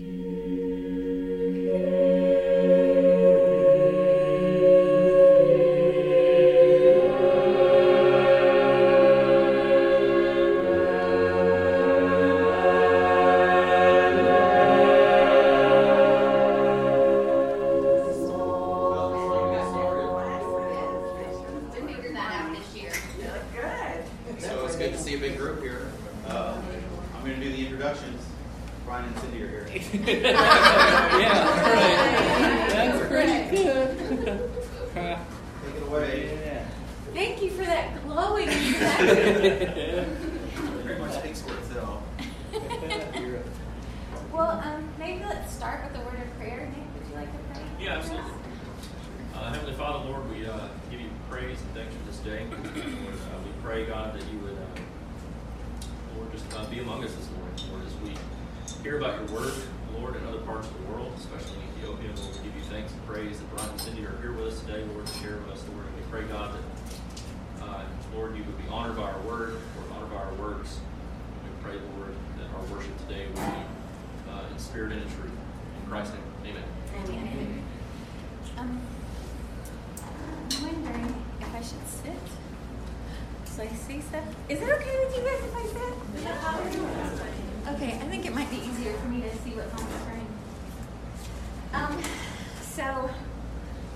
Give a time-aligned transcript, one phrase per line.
[0.00, 0.23] Mm-hmm.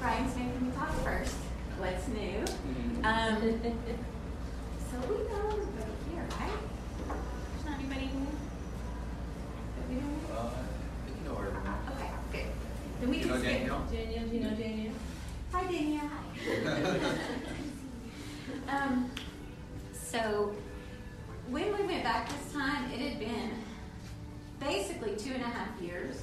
[0.00, 1.34] Brian's name can talk first.
[1.78, 2.41] What's new?
[2.41, 3.04] Mm-hmm.
[3.04, 3.36] Um,
[4.91, 6.58] so we know everybody here, right?
[7.06, 8.26] There's not anybody new
[9.88, 10.34] we know.
[10.34, 10.50] Uh,
[11.24, 11.36] you.
[11.92, 12.46] Okay, good.
[13.00, 13.52] Then we can know skip.
[13.52, 13.80] Daniel?
[13.91, 14.92] Daniel, do you know Daniel?
[15.52, 16.02] Hi, Daniel.
[16.06, 16.28] Hi.
[18.76, 19.10] um,
[19.92, 20.54] so
[21.48, 23.50] when we went back this time, it had been
[24.60, 26.22] basically two and a half years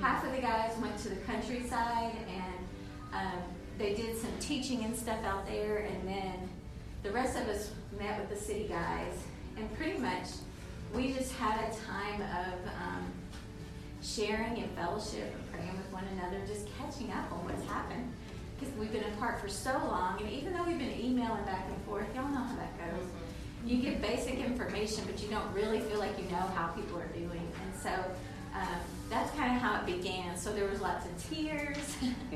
[0.00, 2.58] Half of the guys went to the countryside and
[3.12, 3.42] um,
[3.78, 6.48] they did some teaching and stuff out there, and then
[7.02, 9.14] the rest of us met with the city guys,
[9.56, 10.26] and pretty much
[10.94, 13.12] we just had a time of um,
[14.02, 18.12] sharing and fellowship and praying with one another, just catching up on what's happened
[18.58, 21.84] because we've been apart for so long, and even though we've been emailing back and
[21.84, 23.06] forth, y'all know how that goes.
[23.64, 27.06] You get basic information, but you don't really feel like you know how people are
[27.08, 27.52] doing.
[27.62, 27.90] And so
[28.58, 30.36] um, that's kind of how it began.
[30.36, 31.96] So there was lots of tears,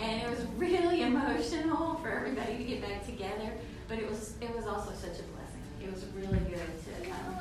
[0.00, 3.52] and it was really emotional for everybody to get back together.
[3.88, 5.62] But it was it was also such a blessing.
[5.82, 6.60] It was really good
[7.04, 7.36] to um,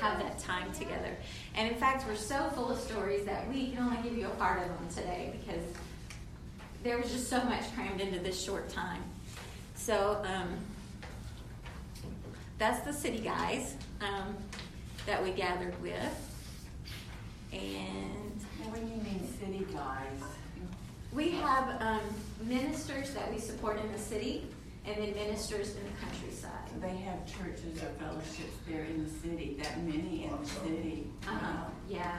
[0.00, 1.16] have that time together.
[1.54, 4.30] And in fact, we're so full of stories that we can only give you a
[4.30, 5.62] part of them today because
[6.82, 9.02] there was just so much crammed into this short time.
[9.74, 10.48] So um,
[12.58, 14.34] that's the city guys um,
[15.06, 16.33] that we gathered with.
[17.54, 20.20] And what do you mean, city guys?
[21.12, 22.00] We have um,
[22.42, 24.46] ministers that we support in the city,
[24.84, 26.50] and then ministers in the countryside.
[26.80, 29.56] They have churches or fellowships there in the city.
[29.62, 31.06] That many in the city.
[31.26, 31.70] Uh-huh.
[31.88, 32.18] Yeah.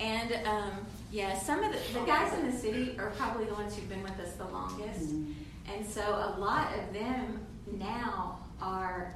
[0.00, 0.72] And um,
[1.10, 4.02] yeah, some of the, the guys in the city are probably the ones who've been
[4.02, 5.00] with us the longest.
[5.00, 5.32] Mm-hmm.
[5.74, 7.44] And so a lot of them
[7.78, 9.14] now are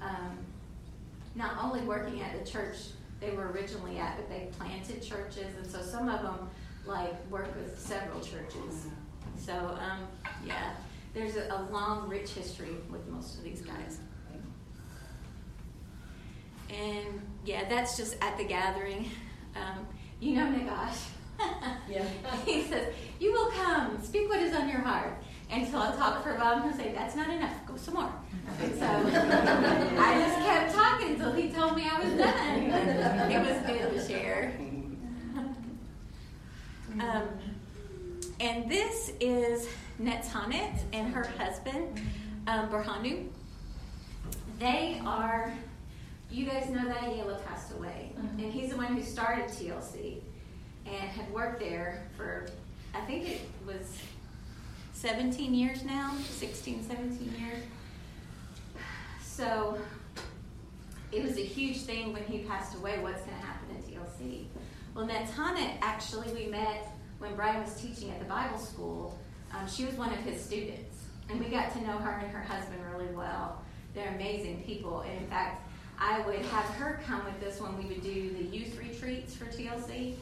[0.00, 0.38] um,
[1.34, 2.76] not only working at the church
[3.20, 5.56] they were originally at, but they planted churches.
[5.56, 6.50] And so some of them
[6.84, 8.86] like work with several churches.
[9.38, 10.06] So um,
[10.44, 10.74] yeah,
[11.14, 13.98] there's a, a long, rich history with most of these guys.
[16.68, 19.08] And yeah, that's just at the gathering.
[19.54, 19.86] Um,
[20.20, 20.98] you know Nagash.
[21.88, 22.04] yeah.
[22.44, 25.22] he says, You will come, speak what is on your heart.
[25.50, 27.94] And so I'll talk for a while and he'll say, That's not enough, go some
[27.94, 28.12] more.
[28.78, 33.30] So I just kept talking until he told me I was done.
[33.30, 34.52] it was good to share.
[36.98, 37.28] Um,
[38.40, 39.68] and this is
[40.00, 42.00] Netanit and her husband,
[42.46, 43.28] um, Berhanu.
[44.58, 45.52] They are,
[46.30, 48.12] you guys know that Ayala passed away.
[48.16, 48.44] Mm-hmm.
[48.44, 50.20] And he's the one who started TLC
[50.86, 52.46] and had worked there for,
[52.94, 53.98] I think it was
[54.94, 57.62] 17 years now, 16, 17 years.
[59.36, 59.76] So
[61.12, 64.46] it was a huge thing when he passed away what's going to happen at TLC.
[64.94, 69.18] Well, Netana, actually, we met when Brian was teaching at the Bible school.
[69.52, 72.40] Um, she was one of his students, and we got to know her and her
[72.40, 73.60] husband really well.
[73.94, 75.68] They're amazing people, and in fact,
[75.98, 79.44] I would have her come with us when we would do the youth retreats for
[79.44, 80.14] TLC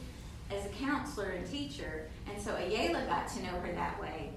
[0.51, 4.31] as a counselor and teacher, and so Ayala got to know her that way.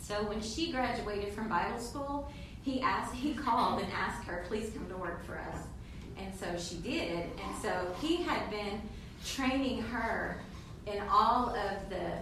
[0.00, 2.28] So when she graduated from Bible school,
[2.62, 5.58] he asked, he called and asked her, please come to work for us.
[6.18, 7.26] And so she did.
[7.44, 8.80] And so he had been
[9.24, 10.38] training her
[10.86, 12.18] in all of the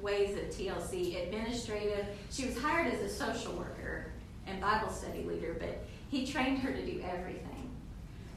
[0.00, 2.06] ways of TLC, administrative.
[2.30, 4.06] She was hired as a social worker
[4.46, 7.70] and Bible study leader, but he trained her to do everything.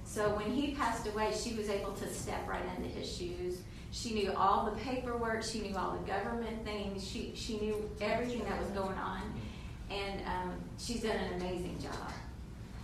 [0.03, 3.59] So when he passed away, she was able to step right into his shoes.
[3.91, 5.43] She knew all the paperwork.
[5.43, 7.07] She knew all the government things.
[7.07, 9.21] She, she knew everything that was going on.
[9.91, 12.11] And um, she's done an amazing job.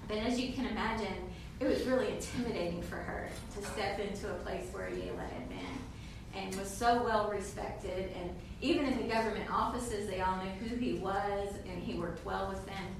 [0.07, 4.35] But as you can imagine, it was really intimidating for her to step into a
[4.35, 5.57] place where Yela had been
[6.35, 8.11] and was so well respected.
[8.19, 8.29] And
[8.61, 12.47] even in the government offices, they all knew who he was, and he worked well
[12.49, 12.95] with them.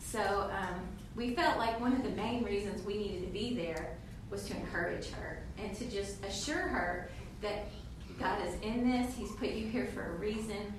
[0.00, 0.80] So um,
[1.14, 3.96] we felt like one of the main reasons we needed to be there
[4.30, 7.10] was to encourage her and to just assure her
[7.40, 7.66] that
[8.18, 9.14] God is in this.
[9.14, 10.72] He's put you here for a reason.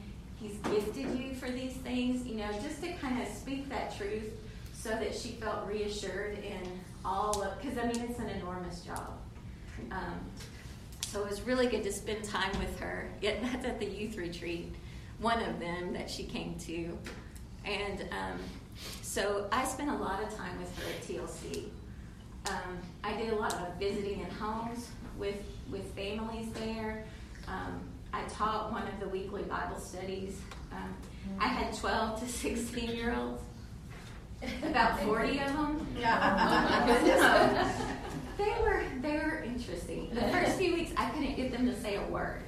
[0.43, 4.29] He's gifted you for these things, you know, just to kind of speak that truth
[4.73, 6.61] so that she felt reassured in
[7.05, 9.17] all of, because I mean, it's an enormous job.
[9.89, 10.19] Um,
[11.07, 13.09] so it was really good to spend time with her.
[13.21, 14.75] Yet that's at the youth retreat,
[15.19, 16.97] one of them that she came to.
[17.63, 18.39] And um,
[19.01, 21.69] so I spent a lot of time with her at TLC.
[22.49, 25.41] Um, I did a lot of visiting in homes with,
[25.71, 27.05] with families there.
[27.47, 27.79] Um,
[28.13, 30.39] I taught one of the weekly Bible studies.
[30.71, 30.93] Um,
[31.39, 33.41] I had 12 to 16 year olds,
[34.63, 35.87] about 40 of them.
[35.99, 37.71] Yeah.
[38.37, 40.09] they were they were interesting.
[40.13, 42.43] The first few weeks, I couldn't get them to say a word.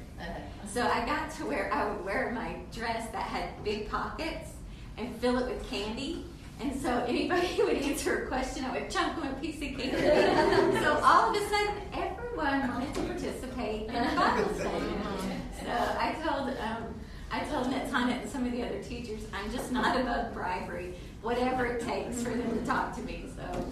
[0.72, 4.52] So I got to where I would wear my dress that had big pockets
[4.98, 6.26] and fill it with candy.
[6.60, 9.78] And so anybody who would answer a question, I would chunk them a piece of
[9.78, 10.82] candy.
[10.82, 14.86] so all of a sudden, everyone wanted to participate in the Bible study.
[15.62, 16.96] I told um,
[17.32, 21.66] I told Netana and some of the other teachers, I'm just not above bribery, whatever
[21.66, 23.26] it takes for them to talk to me.
[23.36, 23.66] So,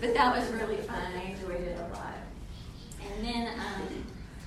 [0.00, 1.00] but that was really fun.
[1.16, 2.14] I enjoyed it a lot.
[3.00, 4.04] And then um,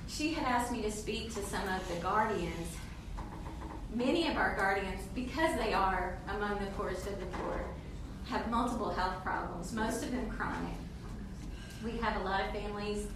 [0.08, 2.76] she had asked me to speak to some of the guardians.
[3.94, 7.64] Many of our guardians, because they are among the poorest of the poor,
[8.28, 10.74] have multiple health problems, most of them chronic.
[11.84, 13.06] We have a lot of families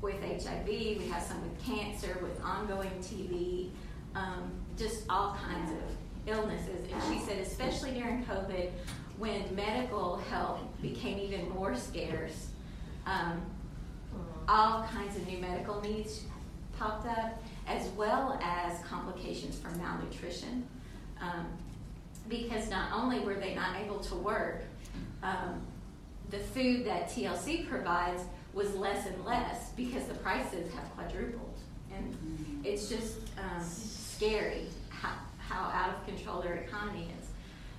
[0.00, 3.70] with HIV, we have some with cancer, with ongoing TB,
[4.14, 5.78] um, just all kinds of
[6.26, 6.86] illnesses.
[6.92, 8.70] And she said, especially during COVID,
[9.18, 12.48] when medical help became even more scarce,
[13.06, 13.42] um,
[14.48, 16.22] all kinds of new medical needs
[16.78, 20.66] popped up, as well as complications from malnutrition.
[21.20, 21.46] Um,
[22.28, 24.62] because not only were they not able to work,
[25.22, 25.60] um,
[26.30, 28.22] the food that TLC provides
[28.54, 31.58] was less and less because the prices have quadrupled.
[31.94, 37.28] And it's just um, scary how, how out of control their economy is.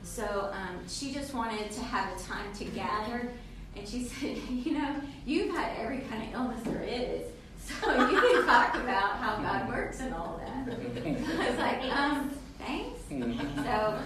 [0.03, 3.31] So um, she just wanted to have a time to gather.
[3.75, 4.95] And she said, You know,
[5.25, 7.27] you've had every kind of illness there is.
[7.61, 10.73] So you can talk about how God works and all that.
[11.05, 12.99] I was like, um, thanks.
[13.09, 13.99] So,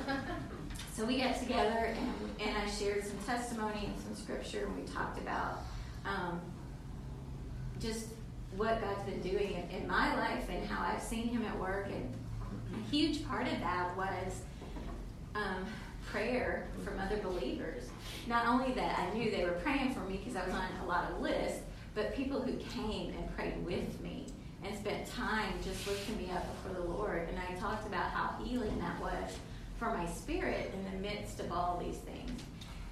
[0.96, 4.84] so we got together and, and I shared some testimony and some scripture and we
[4.92, 5.60] talked about
[6.06, 6.42] um,
[7.80, 8.08] just
[8.56, 11.88] what God's been doing in, in my life and how I've seen Him at work.
[11.88, 12.14] And
[12.74, 14.42] a huge part of that was
[15.36, 15.66] um,
[16.06, 17.84] prayer from other believers.
[18.28, 20.88] Not only that I knew they were praying for me because I was on a
[20.88, 21.62] lot of lists,
[21.96, 24.28] but people who came and prayed with me
[24.64, 27.28] and spent time just lifting me up before the Lord.
[27.30, 29.38] And I talked about how healing that was
[29.78, 32.42] for my spirit in the midst of all these things.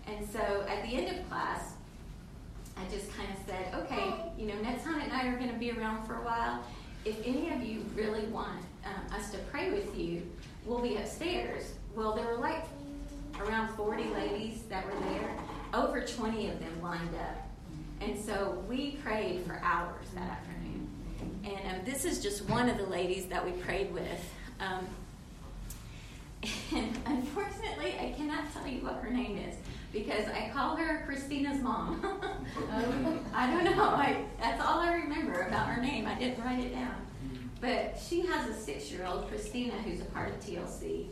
[0.08, 1.74] And so at the end of class,
[2.78, 5.72] I just kind of said, okay, you know, Netana and I are going to be
[5.72, 6.63] around for a while.
[7.06, 10.24] If any of you really want um, us to pray with you,
[10.66, 11.74] we'll be upstairs.
[11.96, 12.63] Well, there were like
[13.40, 15.38] around 40 ladies that were there,
[15.74, 17.48] over 20 of them lined up.
[18.01, 20.90] And so we prayed for hours that afternoon.
[21.44, 24.34] And um, this is just one of the ladies that we prayed with.
[24.60, 24.88] Um,
[26.75, 29.56] and unfortunately, I cannot tell you what her name is
[29.92, 32.02] because I call her Christina's mom.
[33.34, 33.84] I don't know.
[33.84, 36.08] I, that's all I remember about her name.
[36.08, 36.96] I didn't write it down.
[37.60, 41.08] But she has a six year old, Christina, who's a part of TLC,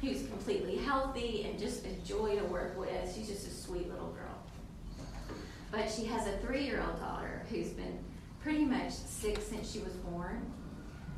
[0.00, 3.14] who's completely healthy and just a joy to work with.
[3.14, 5.06] She's just a sweet little girl.
[5.70, 7.98] But she has a three year old daughter who's been
[8.42, 10.52] pretty much sick since she was born.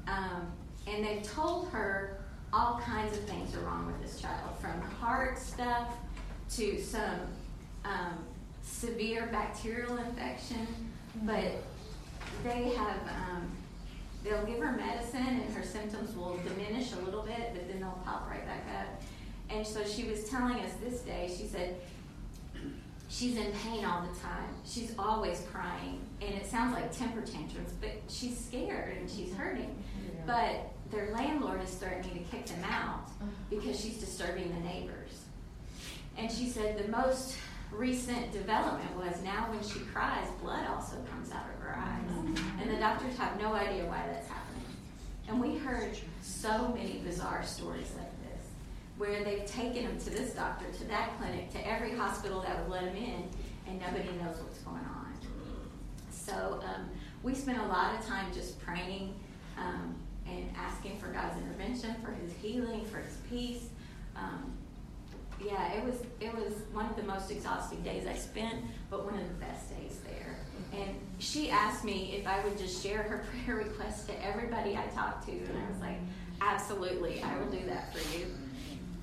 [0.06, 0.52] Um,
[0.86, 2.18] and they've told her
[2.52, 5.88] all kinds of things are wrong with this child, from heart stuff
[6.56, 7.20] to some
[7.84, 8.18] um,
[8.62, 10.66] severe bacterial infection.
[11.24, 11.62] But
[12.44, 13.50] they have, um,
[14.24, 18.00] they'll give her medicine and her symptoms will diminish a little bit, but then they'll
[18.04, 19.02] pop right back up.
[19.50, 21.76] And so she was telling us this day, she said,
[23.08, 24.48] she's in pain all the time.
[24.64, 26.00] She's always crying.
[26.22, 29.76] And it sounds like temper tantrums, but she's scared and she's hurting.
[30.26, 33.10] But their landlord is threatening to kick them out
[33.50, 35.21] because she's disturbing the neighbors.
[36.16, 37.36] And she said the most
[37.70, 42.36] recent development was now when she cries, blood also comes out of her eyes.
[42.60, 44.66] And the doctors have no idea why that's happening.
[45.28, 48.46] And we heard so many bizarre stories like this,
[48.98, 52.70] where they've taken them to this doctor, to that clinic, to every hospital that would
[52.70, 53.28] let them in,
[53.66, 55.16] and nobody knows what's going on.
[56.10, 56.88] So um,
[57.22, 59.14] we spent a lot of time just praying
[59.58, 59.94] um,
[60.26, 63.68] and asking for God's intervention, for His healing, for His peace.
[64.16, 64.52] Um,
[65.44, 69.14] yeah, it was it was one of the most exhausting days I spent, but one
[69.14, 70.38] of the best days there.
[70.72, 74.86] And she asked me if I would just share her prayer request to everybody I
[74.94, 75.98] talked to, and I was like,
[76.40, 78.26] absolutely, I will do that for you.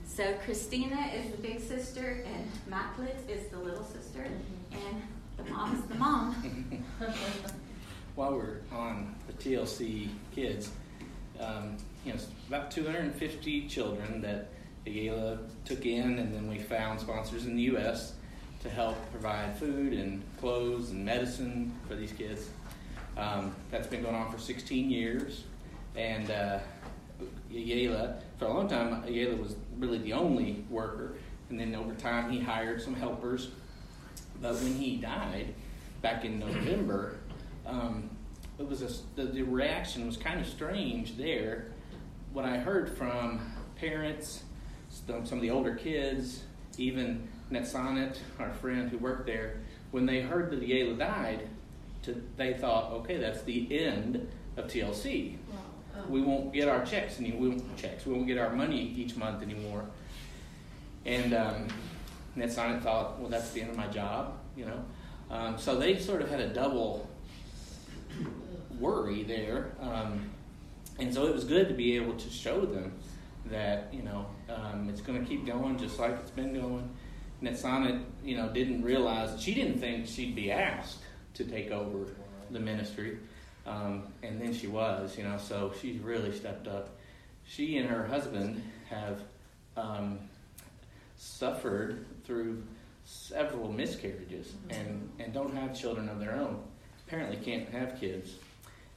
[0.05, 4.27] So Christina is the big sister, and Maclet is the little sister,
[4.71, 5.01] and
[5.37, 6.83] the mom is the mom.
[8.15, 10.71] While we're on the TLC kids,
[11.39, 12.19] um, you know,
[12.49, 14.49] about 250 children that
[14.85, 18.13] Ayala took in, and then we found sponsors in the U.S.
[18.63, 22.49] to help provide food and clothes and medicine for these kids.
[23.17, 25.43] Um, that's been going on for 16 years,
[25.95, 26.59] and uh,
[28.37, 31.15] for a long time, Ayala was really the only worker,
[31.49, 33.49] and then over time he hired some helpers.
[34.41, 35.53] But when he died
[36.01, 37.17] back in November,
[37.65, 38.09] um,
[38.57, 41.67] it was a, the, the reaction was kind of strange there.
[42.31, 43.41] What I heard from
[43.75, 44.43] parents,
[45.07, 46.43] some, of the older kids,
[46.77, 51.47] even Netsanet, our friend who worked there, when they heard that Yela died,
[52.03, 55.37] to, they thought, okay, that's the end of TLC.
[56.07, 57.41] We won't get our checks anymore.
[57.41, 58.05] We won't checks.
[58.05, 59.85] We won't get our money each month anymore.
[61.05, 61.67] And um,
[62.37, 64.85] Netsanet thought, well, that's the end of my job, you know.
[65.29, 67.09] Um, so they sort of had a double
[68.79, 69.71] worry there.
[69.81, 70.29] Um,
[70.99, 72.93] and so it was good to be able to show them
[73.45, 76.89] that, you know, um, it's going to keep going just like it's been going.
[77.41, 80.99] Netsanet, you know, didn't realize, she didn't think she'd be asked
[81.35, 82.07] to take over
[82.51, 83.17] the ministry.
[83.65, 86.97] Um, and then she was, you know, so she's really stepped up.
[87.45, 89.21] She and her husband have
[89.77, 90.19] um,
[91.15, 92.63] suffered through
[93.05, 96.61] several miscarriages and, and don't have children of their own.
[97.07, 98.35] Apparently, can't have kids.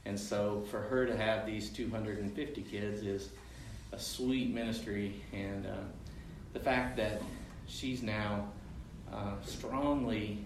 [0.04, 3.30] And so, for her to have these 250 kids is
[3.92, 5.22] a sweet ministry.
[5.32, 5.70] And uh,
[6.52, 7.22] the fact that
[7.66, 8.48] she's now
[9.12, 10.44] uh, strongly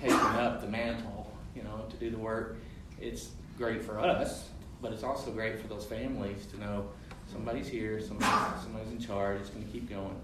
[0.00, 2.56] taken up the mantle, you know, to do the work,
[3.00, 4.48] it's great for us,
[4.80, 6.88] but it's also great for those families to know
[7.30, 10.16] somebody's here, somebody, somebody's in charge, it's going to keep going.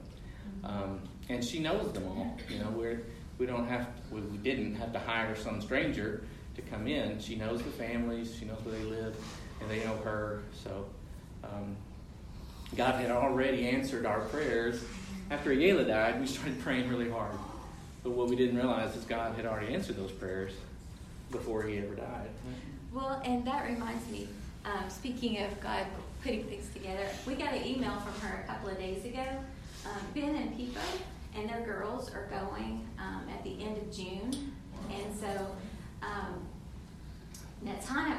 [0.64, 2.36] Um, and she knows them all.
[2.48, 3.02] You know, we're,
[3.38, 6.24] we don't have, to, we, we didn't have to hire some stranger
[6.56, 7.20] to come in.
[7.20, 9.16] She knows the families, she knows where they live,
[9.60, 10.42] and they know her.
[10.64, 10.86] So
[11.44, 11.76] um,
[12.76, 14.82] God had already answered our prayers.
[15.30, 17.32] After Ayala died, we started praying really hard.
[18.02, 20.52] But what we didn't realize is God had already answered those prayers
[21.30, 22.28] before he ever died.
[22.92, 24.28] Well, and that reminds me,
[24.64, 25.86] um, speaking of God
[26.22, 29.26] putting things together, we got an email from her a couple of days ago.
[29.84, 30.80] Um, ben and Pipo
[31.36, 34.52] and their girls are going um, at the end of June.
[34.90, 35.46] And so
[36.02, 36.48] um,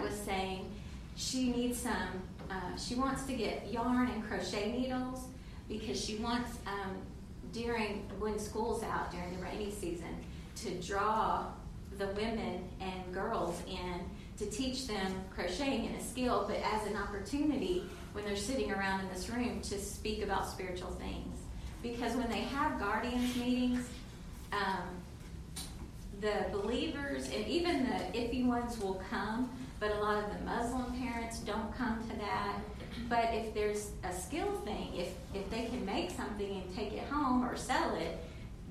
[0.09, 0.69] was saying
[1.15, 5.25] she needs some, uh, she wants to get yarn and crochet needles
[5.67, 6.97] because she wants, um,
[7.53, 10.17] during, when school's out, during the rainy season,
[10.55, 11.45] to draw
[11.97, 14.01] the women and girls in
[14.37, 19.01] to teach them crocheting and a skill, but as an opportunity when they're sitting around
[19.01, 21.37] in this room to speak about spiritual things.
[21.83, 23.87] Because when they have guardians meetings,
[24.51, 24.87] um,
[26.21, 29.49] the believers and even the iffy ones will come,
[29.79, 32.59] but a lot of the Muslim parents don't come to that.
[33.07, 37.07] But if there's a skill thing, if, if they can make something and take it
[37.07, 38.17] home or sell it,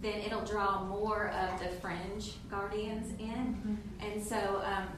[0.00, 3.26] then it'll draw more of the fringe guardians in.
[3.26, 3.74] Mm-hmm.
[4.06, 4.88] And so um,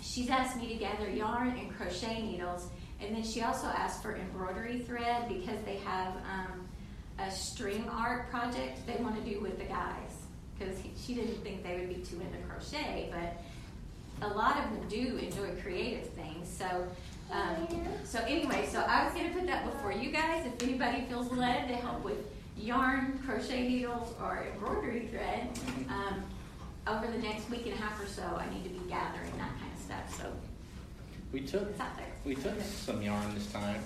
[0.00, 2.68] she's asked me to gather yarn and crochet needles.
[3.00, 6.66] And then she also asked for embroidery thread because they have um,
[7.18, 10.22] a string art project they want to do with the guys.
[10.58, 13.42] Because she didn't think they would be too into crochet, but
[14.24, 16.48] a lot of them do enjoy creative things.
[16.48, 16.86] So,
[17.30, 17.66] um,
[18.04, 20.46] so anyway, so I was going to put that before you guys.
[20.46, 22.18] If anybody feels led to help with
[22.56, 25.48] yarn, crochet needles, or embroidery thread,
[25.88, 26.22] um,
[26.86, 29.50] over the next week and a half or so, I need to be gathering that
[29.58, 30.18] kind of stuff.
[30.18, 30.32] So
[31.32, 32.06] We took it's out there.
[32.24, 33.80] we took some yarn this time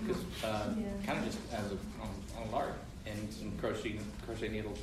[0.00, 0.86] because uh, Yeah.
[1.06, 2.08] kind of just as a on,
[2.40, 2.72] on a lark
[3.06, 4.78] and some crochet crochet needles.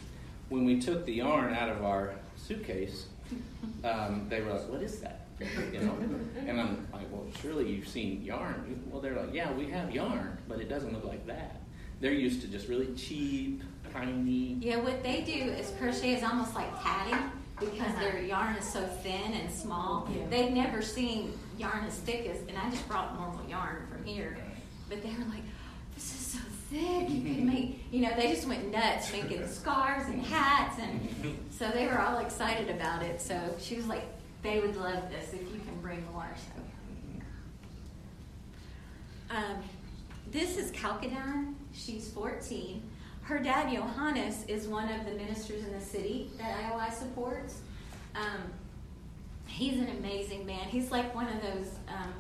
[0.50, 3.08] When we took the yarn out of our suitcase,
[3.84, 5.98] um, they were like, "What is that?" You know,
[6.48, 10.38] and I'm like, "Well, surely you've seen yarn." Well, they're like, "Yeah, we have yarn,
[10.48, 11.62] but it doesn't look like that."
[12.02, 14.58] They're used to just really cheap, tiny.
[14.60, 18.86] Yeah, what they do is crochet is almost like tatting because their yarn is so
[18.86, 20.10] thin and small.
[20.14, 20.26] Yeah.
[20.30, 24.38] They've never seen yarn as thick as, and I just brought normal yarn from here,
[24.90, 25.44] but they were like,
[25.96, 26.40] "This is so
[26.76, 31.38] thick, you could make," you know, they just went nuts making scarves and hats, and
[31.52, 33.22] so they were all excited about it.
[33.22, 34.04] So she was like,
[34.42, 36.62] "They would love this if you can bring more." So.
[39.36, 39.64] Um,
[40.32, 41.56] this is Kalkidan.
[41.74, 42.82] She's 14.
[43.24, 47.62] Her dad, Johannes, is one of the ministers in the city that IOI supports.
[48.16, 48.52] Um,
[49.48, 50.68] he's an amazing man.
[50.68, 52.14] He's like one of those, um,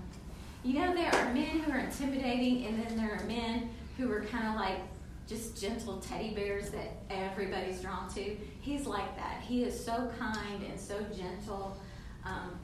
[0.64, 4.22] you know, there are men who are intimidating, and then there are men who are
[4.22, 4.80] kind of like
[5.28, 8.38] just gentle teddy bears that everybody's drawn to.
[8.62, 9.42] He's like that.
[9.42, 11.78] He is so kind and so gentle.
[12.24, 12.60] Um,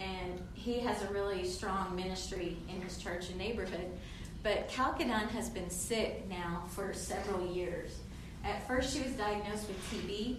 [0.00, 3.90] and he has a really strong ministry in his church and neighborhood.
[4.42, 7.98] But Kalkidan has been sick now for several years.
[8.44, 10.38] At first, she was diagnosed with TB.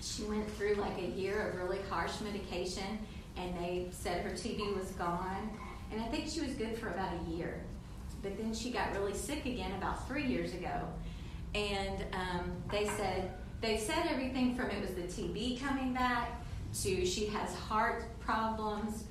[0.00, 2.98] She went through like a year of really harsh medication,
[3.36, 5.50] and they said her TB was gone.
[5.90, 7.62] And I think she was good for about a year.
[8.22, 10.80] But then she got really sick again about three years ago.
[11.54, 16.42] And um, they said, they said everything from it was the TB coming back
[16.82, 19.04] to she has heart problems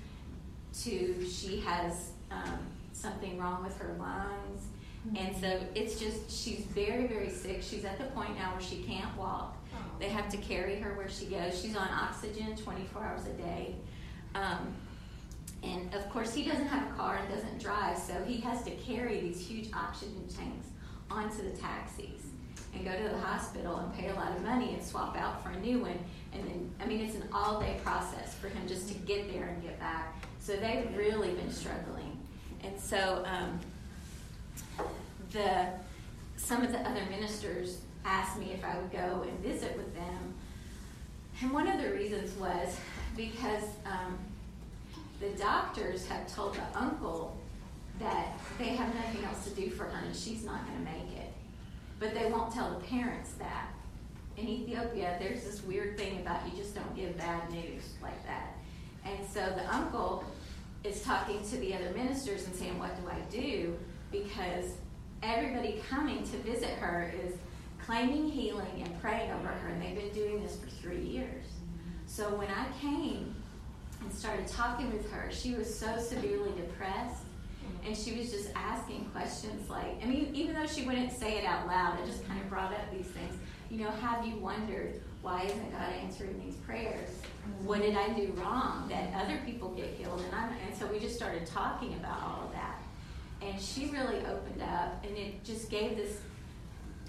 [0.84, 2.60] to she has um,
[2.94, 4.68] something wrong with her lungs.
[5.16, 7.62] And so it's just, she's very, very sick.
[7.62, 9.56] She's at the point now where she can't walk.
[10.00, 11.62] They have to carry her where she goes.
[11.62, 13.76] She's on oxygen 24 hours a day.
[14.34, 14.74] Um,
[15.64, 18.72] and of course, he doesn't have a car and doesn't drive, so he has to
[18.72, 20.68] carry these huge oxygen tanks
[21.10, 22.22] onto the taxis
[22.74, 25.50] and go to the hospital and pay a lot of money and swap out for
[25.50, 25.98] a new one.
[26.34, 29.46] And then, I mean, it's an all day process for him just to get there
[29.48, 30.16] and get back.
[30.40, 32.20] So they've really been struggling.
[32.64, 33.60] And so, um,
[35.32, 35.68] the
[36.38, 40.34] some of the other ministers asked me if I would go and visit with them,
[41.42, 42.78] and one of the reasons was
[43.16, 44.18] because um,
[45.20, 47.38] the doctors have told the uncle
[48.00, 51.18] that they have nothing else to do for her and she's not going to make
[51.18, 51.32] it,
[52.00, 53.70] but they won't tell the parents that.
[54.38, 58.58] In Ethiopia, there's this weird thing about you just don't give bad news like that,
[59.06, 60.26] and so the uncle
[60.84, 63.78] is talking to the other ministers and saying, "What do I do?"
[64.12, 64.74] Because
[65.24, 67.36] everybody coming to visit her is
[67.82, 71.46] claiming healing and praying over her, and they've been doing this for three years.
[72.06, 73.36] So when I came
[74.06, 77.24] and started talking with her, she was so severely depressed,
[77.86, 81.46] and she was just asking questions like, I mean, even though she wouldn't say it
[81.46, 83.36] out loud, it just kind of brought up these things.
[83.70, 87.10] You know, have you wondered why isn't God answering these prayers?
[87.64, 90.22] What did I do wrong that other people get healed?
[90.22, 92.76] And I'm, and so we just started talking about all of that
[93.42, 96.20] and she really opened up and it just gave this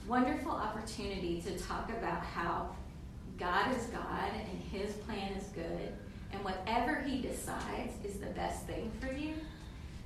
[0.06, 2.74] wonderful opportunity to talk about how
[3.38, 5.92] God is God and his plan is good
[6.36, 9.34] and whatever he decides is the best thing for you.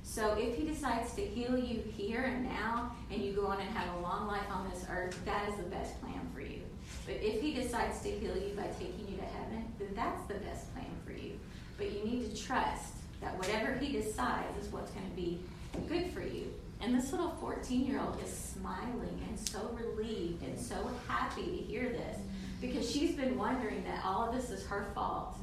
[0.03, 3.69] So if he decides to heal you here and now and you go on and
[3.71, 6.61] have a long life on this earth, that is the best plan for you.
[7.05, 10.35] But if he decides to heal you by taking you to heaven, then that's the
[10.35, 11.39] best plan for you.
[11.77, 15.39] But you need to trust that whatever he decides is what's going to be
[15.87, 16.53] good for you.
[16.81, 21.57] And this little 14 year old is smiling and so relieved and so happy to
[21.57, 22.17] hear this
[22.61, 25.35] because she's been wondering that all of this is her fault.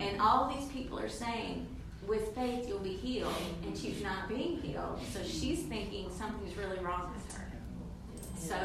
[0.00, 1.66] And all these people are saying,
[2.06, 5.00] with faith, you'll be healed, and she's not being healed.
[5.12, 7.44] So she's thinking something's really wrong with her.
[8.36, 8.56] So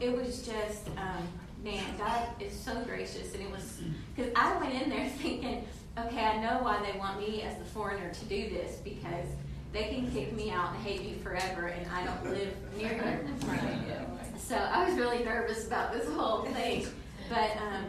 [0.00, 1.28] it was just, um,
[1.64, 3.34] man, God is so gracious.
[3.34, 3.80] And it was,
[4.14, 5.66] because I went in there thinking,
[5.98, 9.26] okay, I know why they want me as the foreigner to do this because
[9.72, 13.26] they can kick me out and hate me forever, and I don't live near here.
[14.38, 16.86] So I was really nervous about this whole thing,
[17.28, 17.84] but um,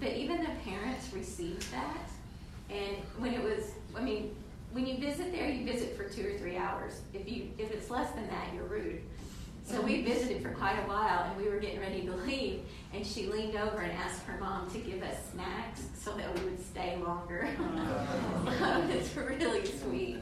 [0.00, 2.08] but even the parents received that,
[2.70, 4.34] and when it was, I mean,
[4.72, 7.00] when you visit there, you visit for two or three hours.
[7.12, 9.02] If you if it's less than that, you're rude.
[9.64, 12.60] So we visited for quite a while, and we were getting ready to leave,
[12.94, 16.46] and she leaned over and asked her mom to give us snacks so that we
[16.46, 17.46] would stay longer.
[18.90, 20.16] it's really sweet.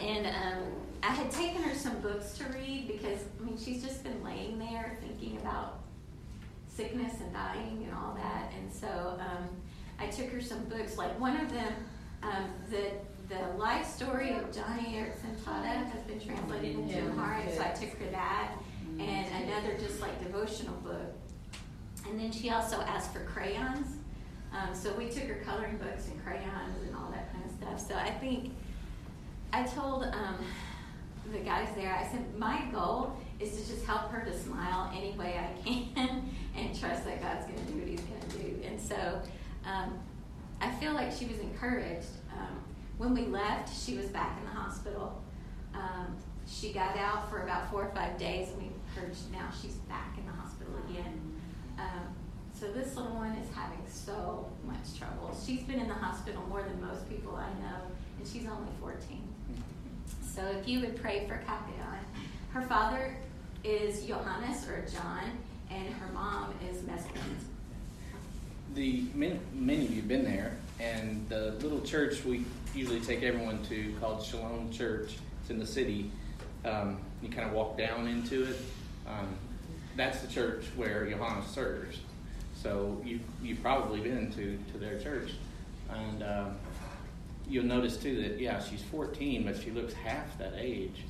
[0.00, 0.62] And um,
[1.02, 4.58] I had taken her some books to read because I mean she's just been laying
[4.58, 5.80] there thinking about
[6.74, 8.52] sickness and dying and all that.
[8.58, 9.48] And so um,
[9.98, 10.96] I took her some books.
[10.98, 11.72] Like one of them,
[12.22, 12.90] um, the
[13.28, 17.04] the life story of Joni Eareckson Tada has been translated into Yeah.
[17.06, 18.52] Amharic, so I took her that,
[18.98, 21.14] and another just like devotional book.
[22.06, 23.96] And then she also asked for crayons.
[24.52, 27.88] Um, so we took her coloring books and crayons and all that kind of stuff.
[27.88, 28.52] So I think
[29.54, 30.36] I told um,
[31.32, 35.12] the guys there, I said, my goal is to just help her to smile any
[35.12, 38.66] way I can and trust that God's going to do what He's going to do.
[38.66, 39.20] And so
[39.64, 39.98] um,
[40.60, 42.08] I feel like she was encouraged.
[42.32, 42.62] Um,
[42.98, 45.22] when we left, she was back in the hospital.
[45.74, 46.16] Um,
[46.46, 50.16] she got out for about four or five days, and we heard now she's back
[50.18, 51.20] in the hospital again.
[51.78, 52.14] Um,
[52.52, 55.36] so this little one is having so much trouble.
[55.44, 57.80] She's been in the hospital more than most people I know,
[58.18, 58.98] and she's only 14.
[60.22, 62.00] So if you would pray for Kapion.
[62.52, 63.16] Her father
[63.64, 65.24] is Johannes or John,
[65.70, 67.36] and her mom is Mescalin.
[68.74, 73.22] The many, many of you have been there, and the little church we usually take
[73.22, 75.16] everyone to called Shalom Church.
[75.40, 76.10] It's in the city.
[76.64, 78.56] Um, you kind of walk down into it.
[79.06, 79.28] Um,
[79.96, 81.98] that's the church where Johannes serves.
[82.54, 85.32] So you you've probably been to to their church,
[85.90, 86.56] and um,
[87.48, 91.04] you'll notice too that yeah she's 14, but she looks half that age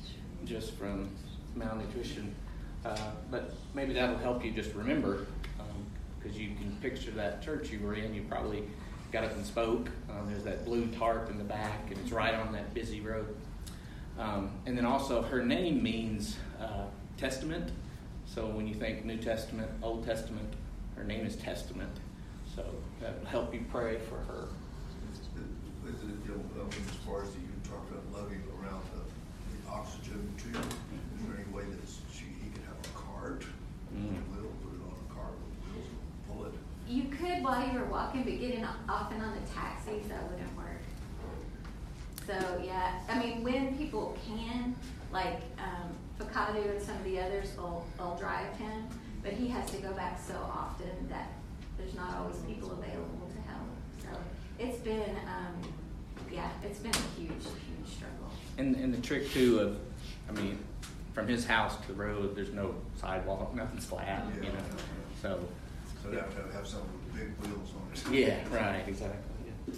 [0.45, 1.09] just from
[1.55, 2.33] malnutrition.
[2.85, 2.95] Uh,
[3.31, 5.25] but maybe that'll help you just remember
[6.25, 8.13] because you can picture that church you were in.
[8.13, 8.63] You probably
[9.11, 9.89] got up and spoke.
[10.09, 13.35] Um, there's that blue tarp in the back, and it's right on that busy road.
[14.17, 16.85] Um, and then also, her name means uh,
[17.17, 17.71] Testament.
[18.25, 20.51] So when you think New Testament, Old Testament,
[20.95, 21.91] her name is Testament.
[22.55, 22.65] So
[23.01, 24.47] that will help you pray for her.
[25.87, 29.01] Is it, um, as far as you talked about lugging around the,
[29.51, 33.43] the oxygen tube, is there any way that she, he could have a cart?
[33.93, 34.13] Mm.
[34.31, 36.53] Wheel, put it on a cart with wheels and pull it?
[36.87, 40.55] You could while you were walking, but getting off and on the taxis, that wouldn't
[40.55, 40.81] work.
[42.27, 44.75] So, yeah, I mean, when people can,
[45.11, 48.87] like um, Fekadu and some of the others will, will drive him,
[49.23, 51.29] but he has to go back so often that
[51.77, 53.67] there's not always people available to help.
[54.01, 54.09] So
[54.59, 55.61] it's been, um,
[56.31, 58.31] yeah, it's been a huge, huge struggle.
[58.57, 59.77] And, and the trick too of,
[60.29, 60.57] I mean,
[61.15, 64.49] from his house to the road, there's no sidewalk, nothing's flat, you know.
[65.21, 65.39] So,
[66.03, 66.81] So they have to have some
[67.15, 67.71] big wheels
[68.05, 68.19] on it.
[68.19, 69.17] yeah, right, exactly.
[69.69, 69.73] Yeah.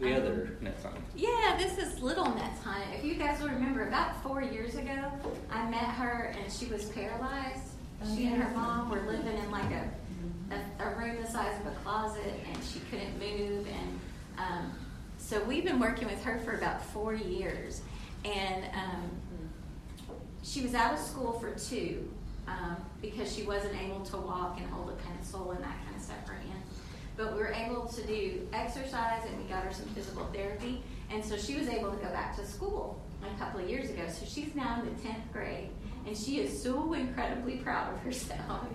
[0.00, 0.92] The Um, other net sign.
[1.16, 2.84] Yeah, this is Little Nets Hunt.
[2.96, 5.10] If you guys will remember, about four years ago,
[5.50, 7.70] I met her and she was paralyzed.
[8.14, 9.88] She and her mom were living in like a,
[10.52, 13.66] a, a room the size of a closet and she couldn't move.
[13.66, 14.00] And
[14.38, 14.72] um,
[15.24, 17.80] so we've been working with her for about four years.
[18.26, 19.10] And um,
[20.42, 22.12] she was out of school for two
[22.46, 26.02] um, because she wasn't able to walk and hold a pencil and that kind of
[26.02, 26.62] stuff her hand.
[27.16, 30.82] But we were able to do exercise and we got her some physical therapy.
[31.10, 34.02] And so she was able to go back to school a couple of years ago.
[34.08, 35.70] So she's now in the 10th grade
[36.06, 38.66] and she is so incredibly proud of herself.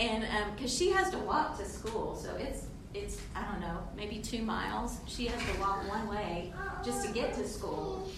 [0.00, 4.18] And because she has to walk to school, so it's it's I don't know maybe
[4.18, 4.98] two miles.
[5.06, 6.52] She has to walk one way
[6.84, 8.08] just to get to school,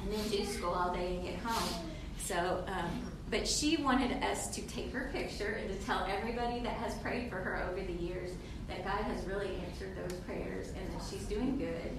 [0.00, 1.90] and then do school all day and get home.
[2.18, 2.90] So, um,
[3.30, 7.30] but she wanted us to take her picture and to tell everybody that has prayed
[7.30, 8.30] for her over the years
[8.68, 11.96] that God has really answered those prayers and that she's doing good.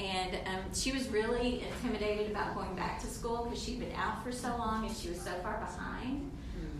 [0.00, 4.24] And um, she was really intimidated about going back to school because she'd been out
[4.24, 6.30] for so long and she was so far behind.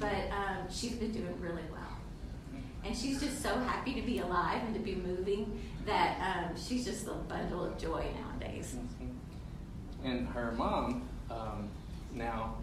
[0.01, 1.80] But um, she's been doing really well.
[2.85, 6.85] And she's just so happy to be alive and to be moving that um, she's
[6.85, 8.75] just a bundle of joy nowadays.
[10.05, 11.69] And her mom um,
[12.15, 12.57] now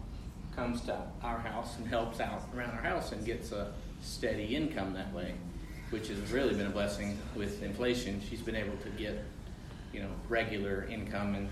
[0.56, 4.92] comes to our house and helps out around our house and gets a steady income
[4.94, 5.34] that way,
[5.90, 8.20] which has really been a blessing with inflation.
[8.28, 9.22] She's been able to get,
[9.92, 11.48] you know, regular income, and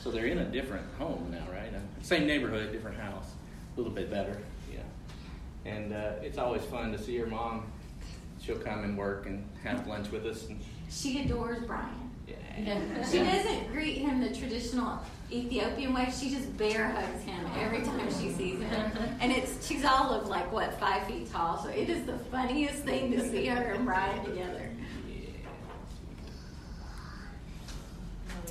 [0.00, 1.72] so they're in a different home now, right?
[1.74, 3.32] Uh, Same neighborhood, different house,
[3.74, 4.38] a little bit better,
[4.72, 4.80] yeah.
[5.70, 7.70] And uh, it's always fun to see her mom.
[8.46, 12.10] She'll come and work and have lunch with us, and She adores Brian.
[12.28, 13.04] yeah.
[13.10, 15.00] She doesn't greet him the traditional
[15.32, 16.08] Ethiopian way.
[16.16, 18.92] She just bear hugs him every time she sees him.
[19.20, 22.84] And it's she's all of like what five feet tall, so it is the funniest
[22.84, 24.70] thing to see her and Brian together.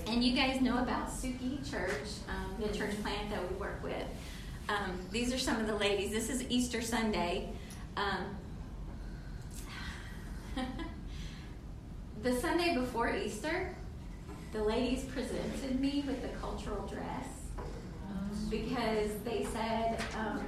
[0.07, 4.05] And you guys know about Suki Church, um, the church plant that we work with.
[4.67, 6.11] Um, these are some of the ladies.
[6.11, 7.49] This is Easter Sunday.
[7.97, 8.25] Um,
[12.23, 13.75] the Sunday before Easter,
[14.53, 17.27] the ladies presented me with the cultural dress
[18.49, 20.43] because they said um,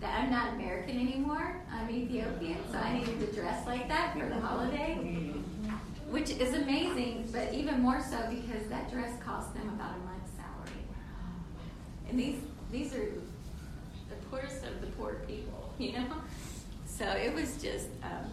[0.00, 1.56] that I'm not American anymore.
[1.72, 4.94] I'm Ethiopian, so I needed to dress like that for the holiday,
[6.10, 10.30] which is amazing, but even more so because that dress cost them about a month's
[10.32, 10.84] salary.
[12.08, 12.36] And these
[12.70, 13.06] these are
[14.10, 16.06] the poorest of the poor people, you know.
[16.98, 18.28] So it was just, um,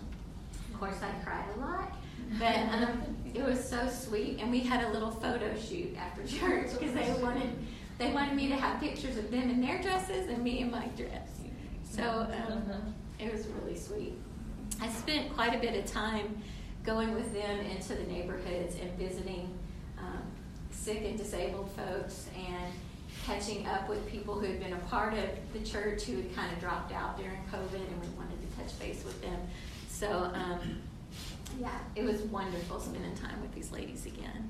[0.74, 1.96] of course, I cried a lot,
[2.40, 3.04] but um,
[3.36, 4.40] it was so sweet.
[4.40, 7.50] And we had a little photo shoot after church because they wanted
[8.00, 10.86] they wanted me to have pictures of them in their dresses and me in my
[10.98, 11.30] dress.
[11.90, 14.14] So um, it was really sweet.
[14.82, 16.42] I spent quite a bit of time
[16.84, 19.58] going with them into the neighborhoods and visiting
[19.98, 20.24] um,
[20.72, 22.74] sick and disabled folks and
[23.26, 26.52] catching up with people who had been a part of the church who had kind
[26.52, 28.35] of dropped out during COVID and we wanted
[28.66, 29.40] touch base with them.
[29.88, 30.82] So, um,
[31.60, 34.50] yeah, it was wonderful spending time with these ladies again.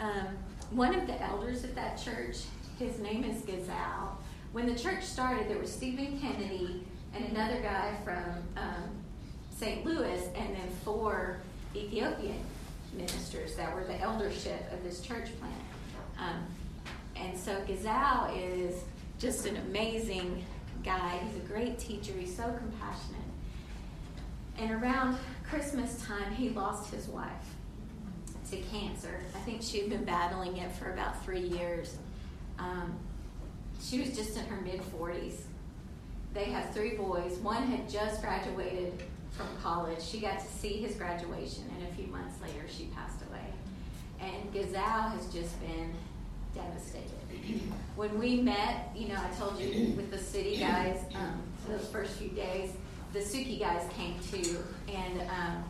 [0.00, 0.28] Um,
[0.70, 2.38] one of the elders at that church,
[2.78, 4.16] his name is Gazal.
[4.52, 8.24] When the church started, there was Stephen Kennedy and another guy from
[8.56, 8.90] um,
[9.56, 9.84] St.
[9.84, 11.38] Louis, and then four
[11.76, 12.40] Ethiopian
[12.96, 15.54] ministers that were the eldership of this church plant.
[16.18, 16.44] Um,
[17.16, 18.82] and so Gazal is
[19.18, 20.44] just an amazing
[20.82, 21.20] guy.
[21.26, 22.12] He's a great teacher.
[22.18, 23.20] He's so compassionate.
[24.58, 25.18] And around
[25.48, 27.30] Christmas time, he lost his wife
[28.50, 29.20] to cancer.
[29.34, 31.96] I think she had been battling it for about three years.
[32.58, 32.98] Um,
[33.80, 35.40] she was just in her mid 40s.
[36.34, 37.36] They have three boys.
[37.38, 40.02] One had just graduated from college.
[40.02, 43.46] She got to see his graduation, and a few months later, she passed away.
[44.20, 45.92] And Gazal has just been
[46.54, 47.10] devastated.
[47.96, 52.16] When we met, you know, I told you with the city guys, um, those first
[52.16, 52.72] few days,
[53.12, 55.64] the Suki guys came too, and um,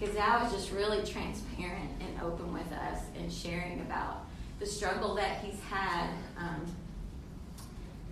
[0.00, 4.26] Gazal was just really transparent and open with us and sharing about
[4.58, 6.10] the struggle that he's had.
[6.36, 6.66] Um,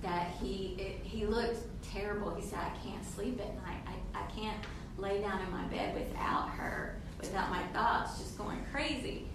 [0.02, 2.34] that he it, he looked terrible.
[2.34, 3.80] He said, "I can't sleep at night.
[3.86, 4.58] I, I can't
[4.98, 9.26] lay down in my bed without her, without my thoughts just going crazy."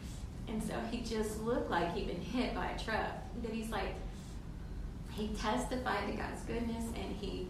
[0.50, 3.12] And so he just looked like he'd been hit by a truck.
[3.42, 3.94] But he's like,
[5.12, 7.48] he testified to God's goodness and he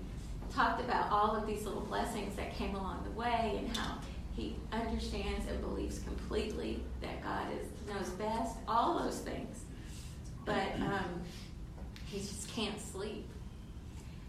[0.53, 3.99] talked about all of these little blessings that came along the way and how
[4.35, 9.63] he understands and believes completely that God is knows best, all those things.
[10.45, 11.21] But um,
[12.07, 13.27] he just can't sleep.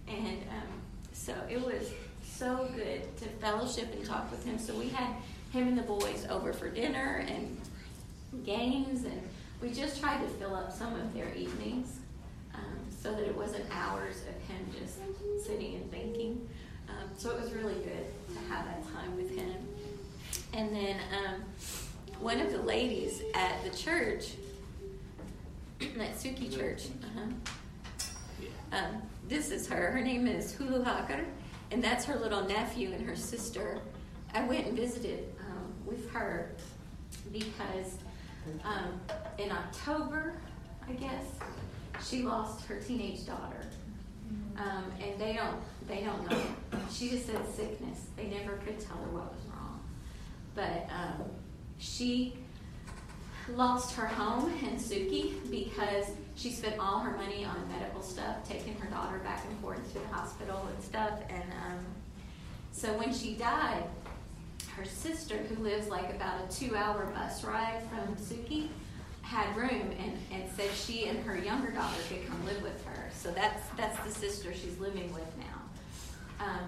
[0.08, 0.68] And um,
[1.12, 4.58] so it was so good to fellowship and talk with him.
[4.58, 5.14] So we had
[5.52, 7.59] him and the boys over for dinner and
[8.44, 9.22] games, and
[9.60, 11.98] we just tried to fill up some of their evenings
[12.54, 14.98] um, so that it wasn't hours of him just
[15.44, 16.48] sitting and thinking.
[16.88, 19.54] Um, so it was really good to have that time with him.
[20.52, 21.42] And then um,
[22.20, 24.32] one of the ladies at the church,
[25.80, 27.26] that Suki church, uh-huh,
[28.72, 29.90] um, this is her.
[29.90, 31.24] Her name is Hulu Hagar,
[31.70, 33.80] and that's her little nephew and her sister.
[34.34, 36.52] I went and visited um, with her
[37.32, 37.98] because
[38.64, 39.00] um,
[39.38, 40.34] in October,
[40.88, 41.24] I guess,
[42.04, 43.66] she lost her teenage daughter,
[44.56, 46.42] um, and they don't they don't know.
[46.90, 48.06] She just said sickness.
[48.16, 49.80] They never could tell her what was wrong,
[50.54, 51.24] but um,
[51.78, 52.34] she
[53.56, 58.74] lost her home in Suki because she spent all her money on medical stuff, taking
[58.76, 61.20] her daughter back and forth to the hospital and stuff.
[61.28, 61.84] And um,
[62.72, 63.84] so when she died,
[64.80, 68.68] her sister, who lives like about a two hour bus ride from Suki,
[69.20, 73.10] had room and, and said she and her younger daughter could come live with her.
[73.14, 76.44] So that's, that's the sister she's living with now.
[76.46, 76.64] Um,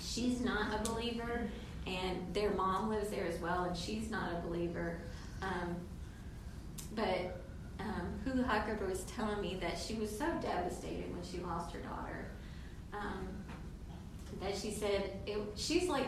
[0.00, 1.50] she's not a believer,
[1.86, 5.00] and their mom lives there as well, and she's not a believer.
[5.42, 5.74] Um,
[6.94, 7.42] but
[7.80, 11.80] um, Hulu Huckabee was telling me that she was so devastated when she lost her
[11.80, 12.30] daughter
[12.92, 13.26] um,
[14.40, 16.06] that she said it, she's like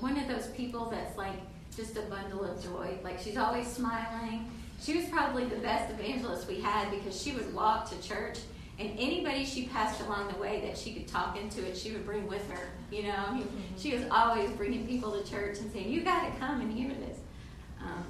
[0.00, 1.36] one of those people that's like
[1.76, 2.96] just a bundle of joy.
[3.02, 4.50] Like she's always smiling.
[4.80, 8.38] She was probably the best evangelist we had because she would walk to church
[8.78, 12.04] and anybody she passed along the way that she could talk into it, she would
[12.04, 12.70] bring with her.
[12.90, 16.38] You know, mean, she was always bringing people to church and saying, "You got to
[16.38, 17.18] come and hear this."
[17.80, 18.04] Um,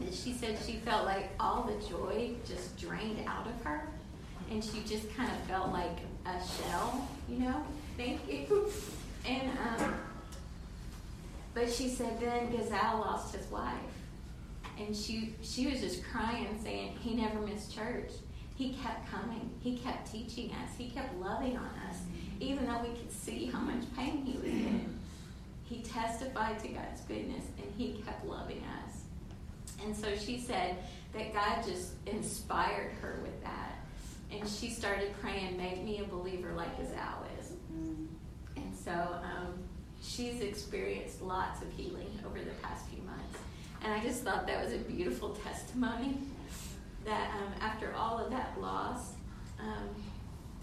[0.00, 3.88] and she said she felt like all the joy just drained out of her,
[4.50, 7.08] and she just kind of felt like a shell.
[7.28, 7.64] You know,
[7.96, 8.70] thank you.
[9.26, 9.94] And um,
[11.54, 13.74] But she said then Gazal lost his wife.
[14.78, 18.12] And she, she was just crying, saying he never missed church.
[18.54, 19.50] He kept coming.
[19.60, 20.70] He kept teaching us.
[20.76, 21.96] He kept loving on us,
[22.40, 24.98] even though we could see how much pain he was in.
[25.64, 29.02] He testified to God's goodness, and he kept loving us.
[29.84, 30.76] And so she said
[31.12, 33.78] that God just inspired her with that.
[34.32, 37.52] And she started praying, make me a believer like Gazal is.
[38.56, 39.54] And so um,
[40.02, 43.38] she's experienced lots of healing over the past few months.
[43.82, 46.18] And I just thought that was a beautiful testimony
[47.04, 49.12] that um, after all of that loss,
[49.58, 49.88] um,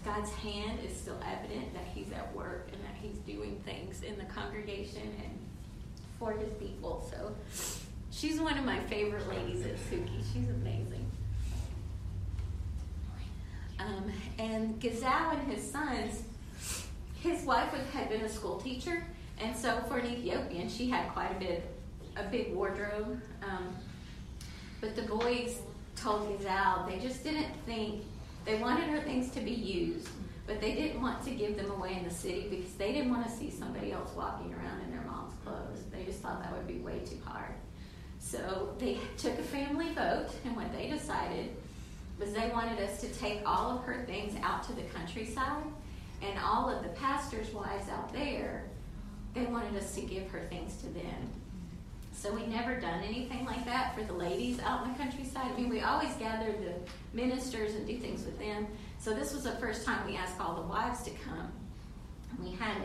[0.04, 4.16] God's hand is still evident that He's at work and that He's doing things in
[4.18, 5.38] the congregation and
[6.18, 7.10] for His people.
[7.10, 7.34] So
[8.10, 10.22] she's one of my favorite ladies at Suki.
[10.32, 11.06] She's amazing.
[13.80, 16.22] Um, and Gazal and his sons,
[17.20, 19.04] his wife had been a school teacher,
[19.40, 21.70] and so for an Ethiopian, she had quite a bit,
[22.16, 23.20] a big wardrobe.
[23.42, 23.76] Um,
[24.80, 25.58] but the boys
[25.96, 28.04] told Gazal they just didn't think
[28.44, 30.08] they wanted her things to be used,
[30.46, 33.26] but they didn't want to give them away in the city because they didn't want
[33.26, 35.84] to see somebody else walking around in their mom's clothes.
[35.92, 37.54] They just thought that would be way too hard.
[38.18, 41.50] So they took a family vote, and what they decided
[42.18, 45.64] was they wanted us to take all of her things out to the countryside,
[46.22, 48.64] and all of the pastors' wives out there,
[49.38, 51.30] they wanted us to give her things to them.
[52.12, 55.52] So we never done anything like that for the ladies out in the countryside.
[55.52, 56.74] I mean, we always gathered the
[57.16, 58.66] ministers and do things with them.
[58.98, 61.52] So this was the first time we asked all the wives to come.
[62.42, 62.76] We had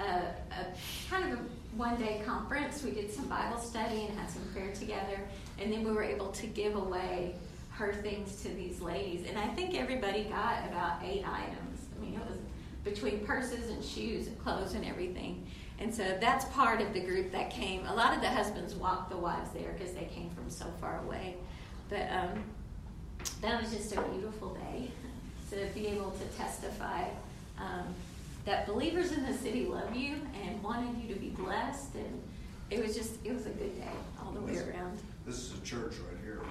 [0.00, 0.66] a, a, a
[1.08, 1.42] kind of a
[1.76, 2.82] one day conference.
[2.82, 5.20] We did some Bible study and had some prayer together,
[5.60, 7.36] and then we were able to give away
[7.70, 9.26] her things to these ladies.
[9.28, 11.86] And I think everybody got about eight items.
[11.96, 12.38] I mean, it was
[12.84, 15.46] between purses and shoes and clothes and everything.
[15.80, 17.84] And so that's part of the group that came.
[17.86, 21.00] A lot of the husbands walked the wives there because they came from so far
[21.04, 21.34] away.
[21.90, 22.44] But um,
[23.40, 24.90] that was just a beautiful day
[25.50, 27.04] to be able to testify
[27.58, 27.86] um,
[28.44, 31.94] that believers in the city love you and wanted you to be blessed.
[31.96, 32.22] And
[32.70, 33.90] it was just, it was a good day
[34.24, 34.98] all the way around.
[35.26, 36.48] This is a church right here, right?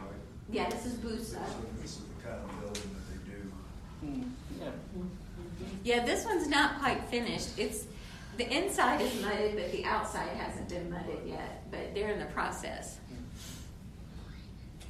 [0.49, 1.39] Yeah, this is This Busa.
[1.81, 4.21] this is the kind of building that they do.
[4.21, 4.29] Mm,
[4.61, 4.71] yeah.
[5.83, 7.57] Yeah, this one's not quite finished.
[7.57, 7.85] It's
[8.37, 11.63] the inside is mudded, but the outside hasn't been mudded yet.
[11.71, 12.97] But they're in the process.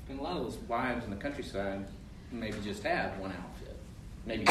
[0.09, 1.85] And a lot of those wives in the countryside
[2.31, 3.77] maybe just have one outfit,
[4.25, 4.45] maybe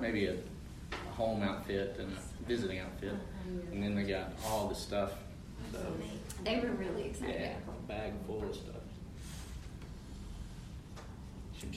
[0.00, 3.14] maybe a, a home outfit and a visiting outfit,
[3.72, 5.12] and then they got all the stuff.
[5.72, 5.78] So
[6.44, 7.34] They were really excited.
[7.40, 8.74] yeah, a bag full of stuff.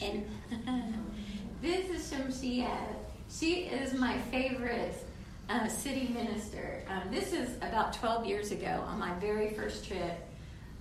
[0.01, 0.25] And
[1.61, 2.69] this is Shamsia.
[3.29, 4.95] She is my favorite
[5.49, 6.83] uh, city minister.
[6.89, 10.27] Um, this is about 12 years ago on my very first trip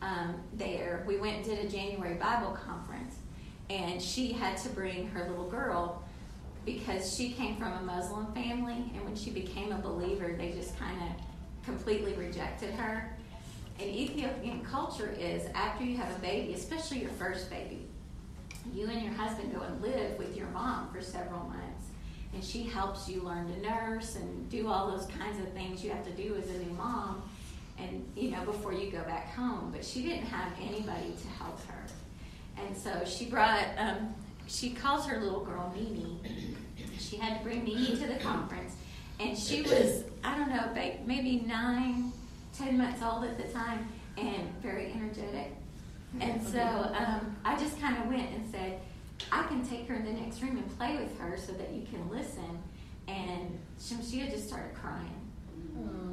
[0.02, 1.04] um, there.
[1.06, 3.16] We went and did a January Bible conference,
[3.70, 6.02] and she had to bring her little girl
[6.64, 10.76] because she came from a Muslim family, and when she became a believer, they just
[10.78, 13.16] kind of completely rejected her.
[13.78, 17.86] And Ethiopian culture is after you have a baby, especially your first baby,
[18.74, 21.65] you and your husband go and live with your mom for several months.
[22.36, 25.88] And she helps you learn to nurse and do all those kinds of things you
[25.88, 27.22] have to do as a new mom
[27.78, 29.70] and you know before you go back home.
[29.74, 31.86] But she didn't have anybody to help her.
[32.58, 34.14] And so she brought um,
[34.46, 36.20] she calls her little girl mimi.
[36.98, 38.76] She had to bring mimi to the conference.
[39.18, 40.74] And she was i don't know
[41.06, 42.12] maybe nine
[42.54, 45.54] ten months old at the time and very energetic.
[46.20, 48.78] And so um, I just kind of went and said,
[49.32, 51.86] I can take her in the next room and play with her so that you
[51.90, 52.62] can listen.
[53.08, 55.26] And Shamsia just started crying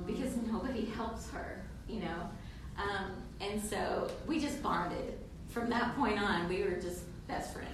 [0.05, 2.29] because nobody helps her, you know.
[2.77, 5.19] Um, and so we just bonded.
[5.49, 7.69] From that point on, we were just best friends.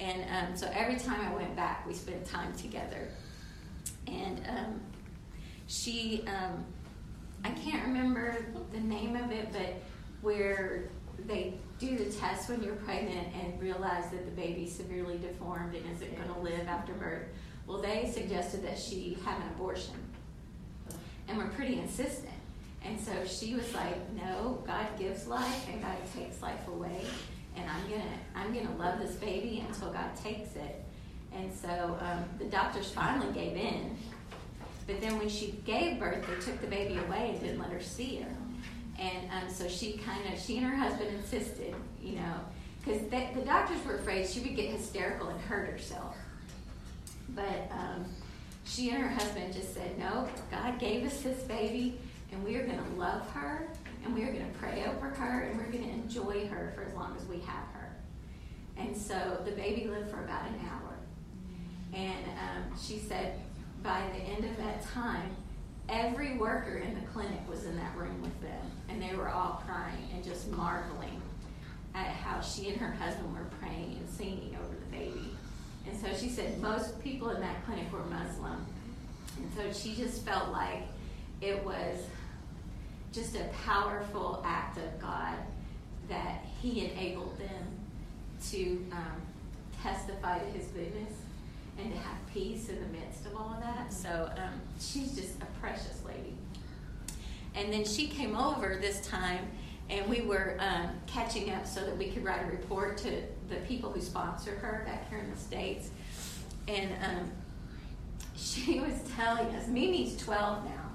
[0.00, 3.08] And um, so every time I went back, we spent time together.
[4.06, 4.80] And um,
[5.66, 6.64] she, um,
[7.44, 8.36] I can't remember
[8.72, 9.74] the name of it, but
[10.20, 10.90] where
[11.26, 15.84] they do the test when you're pregnant and realize that the baby's severely deformed and
[15.94, 17.26] isn't going to live after birth.
[17.66, 19.94] Well, they suggested that she have an abortion,
[21.28, 22.28] and were pretty insistent.
[22.84, 27.00] And so she was like, "No, God gives life, and God takes life away,
[27.56, 30.84] and I'm gonna, I'm gonna love this baby until God takes it."
[31.32, 33.96] And so um, the doctors finally gave in.
[34.86, 37.80] But then when she gave birth, they took the baby away and didn't let her
[37.80, 38.30] see her.
[38.98, 42.34] And um, so she kind of, she and her husband insisted, you know,
[42.84, 46.16] because the doctors were afraid she would get hysterical and hurt herself.
[47.30, 48.04] But um,
[48.64, 51.98] she and her husband just said, no, God gave us this baby,
[52.30, 53.68] and we are going to love her,
[54.04, 56.84] and we are going to pray over her, and we're going to enjoy her for
[56.84, 57.90] as long as we have her.
[58.76, 60.96] And so the baby lived for about an hour.
[61.94, 63.40] And um, she said
[63.82, 65.36] by the end of that time,
[65.88, 69.62] every worker in the clinic was in that room with them, and they were all
[69.66, 71.20] crying and just marveling
[71.94, 75.30] at how she and her husband were praying and singing over the baby.
[75.86, 78.64] And so she said most people in that clinic were Muslim.
[79.36, 80.82] And so she just felt like
[81.40, 81.98] it was
[83.12, 85.36] just a powerful act of God
[86.08, 87.66] that He enabled them
[88.50, 89.22] to um,
[89.82, 91.12] testify to His goodness
[91.78, 93.92] and to have peace in the midst of all of that.
[93.92, 96.34] So um, she's just a precious lady.
[97.54, 99.46] And then she came over this time,
[99.88, 103.56] and we were um, catching up so that we could write a report to the
[103.66, 105.90] people who sponsor her back here in the States.
[106.66, 107.30] And um,
[108.36, 110.90] she was telling us, Mimi's 12 now,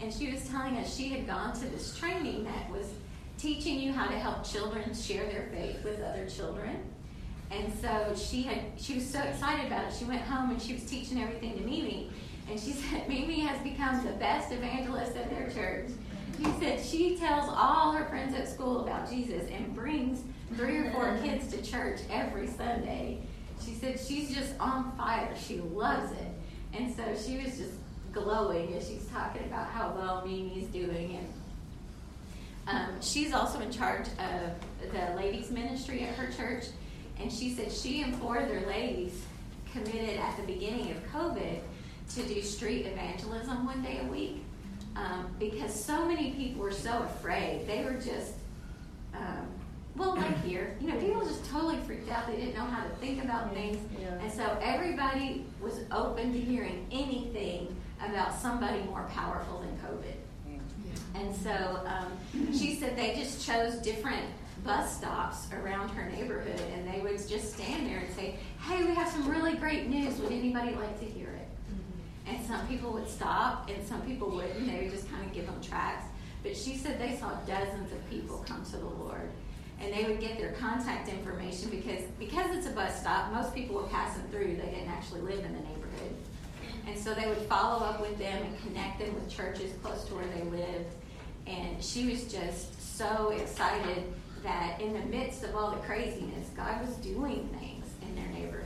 [0.00, 2.88] and she was telling us she had gone to this training that was
[3.38, 6.80] teaching you how to help children share their faith with other children.
[7.50, 9.94] And so she had she was so excited about it.
[9.96, 12.10] She went home and she was teaching everything to Mimi.
[12.52, 15.88] And she said Mimi has become the best evangelist at their church.
[16.36, 20.22] She said she tells all her friends at school about Jesus and brings
[20.54, 23.22] three or four kids to church every Sunday.
[23.64, 25.34] She said she's just on fire.
[25.34, 26.28] She loves it.
[26.74, 27.72] And so she was just
[28.12, 31.20] glowing as she's talking about how well Mimi's doing.
[32.66, 36.66] And um, she's also in charge of the ladies' ministry at her church.
[37.18, 39.24] And she said she and four other ladies
[39.72, 41.62] committed at the beginning of COVID
[42.14, 44.42] to do street evangelism one day a week
[44.96, 47.66] um, because so many people were so afraid.
[47.66, 48.34] They were just,
[49.14, 49.46] um,
[49.96, 52.26] well, like here, you know, people just totally freaked out.
[52.26, 53.78] They didn't know how to think about things.
[53.98, 54.08] Yeah.
[54.20, 57.74] And so everybody was open to hearing anything
[58.06, 60.14] about somebody more powerful than COVID.
[61.14, 64.24] And so um, she said they just chose different
[64.64, 68.94] bus stops around her neighborhood and they would just stand there and say, Hey, we
[68.94, 70.18] have some really great news.
[70.20, 71.31] Would anybody like to hear it?
[72.26, 74.66] And some people would stop and some people wouldn't.
[74.66, 76.06] They would just kind of give them tracts.
[76.42, 79.30] But she said they saw dozens of people come to the Lord.
[79.80, 83.76] And they would get their contact information because because it's a bus stop, most people
[83.76, 84.56] were passing through.
[84.56, 86.14] They didn't actually live in the neighborhood.
[86.86, 90.14] And so they would follow up with them and connect them with churches close to
[90.14, 90.90] where they lived.
[91.46, 94.04] And she was just so excited
[94.42, 98.61] that in the midst of all the craziness, God was doing things in their neighborhood.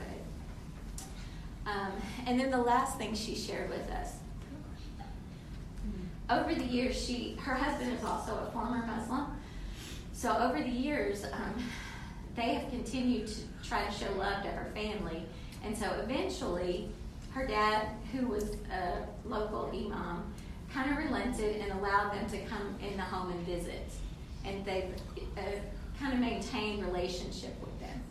[1.66, 1.92] Um,
[2.26, 4.12] and then the last thing she shared with us.
[6.28, 9.26] Over the years, she her husband is also a former Muslim.
[10.12, 11.54] So over the years, um,
[12.34, 15.22] they have continued to try to show love to her family,
[15.64, 16.88] and so eventually,
[17.32, 20.32] her dad, who was a local imam,
[20.72, 23.88] kind of relented and allowed them to come in the home and visit,
[24.44, 24.94] and they've
[25.36, 25.40] uh,
[25.98, 28.02] kind of maintained relationship with them.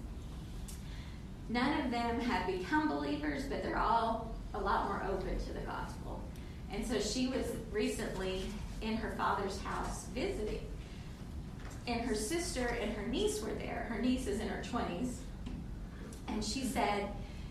[1.50, 5.60] None of them have become believers, but they're all a lot more open to the
[5.62, 6.22] gospel.
[6.72, 8.44] And so she was recently
[8.82, 10.62] in her father's house visiting.
[11.88, 13.88] And her sister and her niece were there.
[13.90, 15.18] Her niece is in her 20s.
[16.28, 17.08] And she said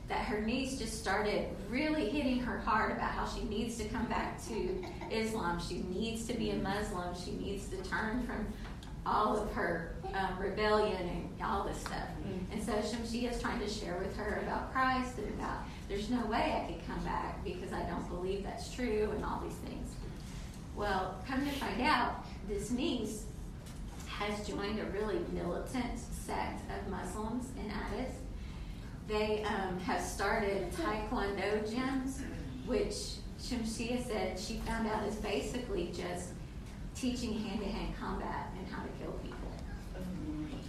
[0.08, 4.06] that her niece just started really hitting her hard about how she needs to come
[4.06, 5.60] back to Islam.
[5.60, 7.14] She needs to be a Muslim.
[7.14, 8.46] She needs to turn from
[9.06, 12.08] all of her um, rebellion and all this stuff.
[12.52, 16.24] And so Shamsia is trying to share with her about Christ and about there's no
[16.26, 19.92] way I could come back because I don't believe that's true and all these things.
[20.76, 23.24] Well, come to find out, this niece
[24.08, 28.14] has joined a really militant sect of Muslims in Addis.
[29.06, 32.22] They um, have started Taekwondo gyms,
[32.66, 36.30] which Shamsia said she found out is basically just
[36.94, 38.53] teaching hand-to-hand combat and how to kill people.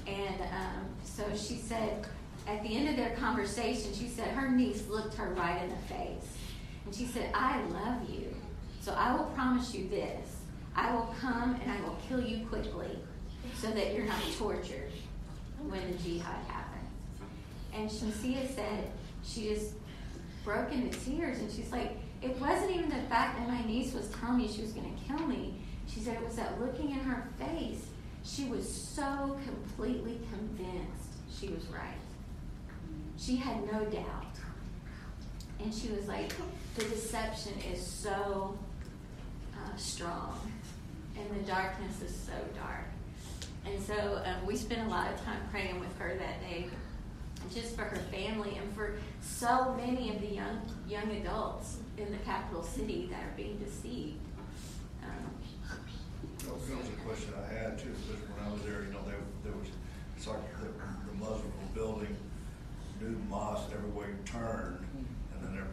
[0.08, 2.06] And um, so she said,
[2.48, 5.76] at the end of their conversation, she said her niece looked her right in the
[5.88, 6.38] face.
[6.86, 8.36] And she said, I love you.
[8.82, 10.38] So I will promise you this.
[10.76, 13.00] I will come and I will kill you quickly
[13.56, 14.92] so that you're not tortured
[15.68, 16.90] when the jihad happens.
[17.74, 18.92] And Shamsia said
[19.24, 19.74] she just
[20.44, 24.08] broke into tears and she's like, it wasn't even the fact that my niece was
[24.10, 25.56] telling me she was going to kill me.
[25.88, 27.86] She said it was that looking in her face.
[28.26, 31.10] She was so completely convinced
[31.40, 32.02] she was right.
[33.18, 34.26] She had no doubt.
[35.60, 36.34] And she was like,
[36.76, 38.58] the deception is so
[39.56, 40.40] uh, strong,
[41.18, 42.86] and the darkness is so dark.
[43.66, 46.68] And so um, we spent a lot of time praying with her that day,
[47.54, 52.18] just for her family and for so many of the young young adults in the
[52.20, 54.25] capital city that are being deceived.
[56.46, 58.94] That was that was a question I had too, because when I was there, you
[58.94, 59.68] know, there, there was,
[60.18, 62.16] it's like the, the Muslims were building
[63.02, 64.86] new mosques everywhere you turn,
[65.34, 65.68] and then they're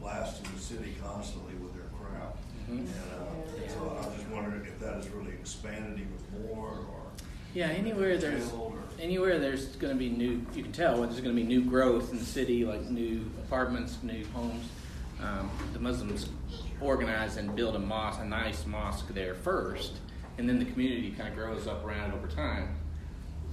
[0.00, 2.36] blasting the city constantly with their crap.
[2.70, 2.78] Mhm.
[2.78, 7.00] And, uh, so I was just wondering if that has really expanded even more, or.
[7.54, 11.34] Yeah, anywhere there's or- anywhere there's going to be new, you can tell there's going
[11.34, 14.66] to be new growth in the city, like new apartments, new homes.
[15.22, 16.28] Um, the Muslims
[16.88, 19.94] organize and build a mosque, a nice mosque there first,
[20.38, 22.76] and then the community kind of grows up around it over time.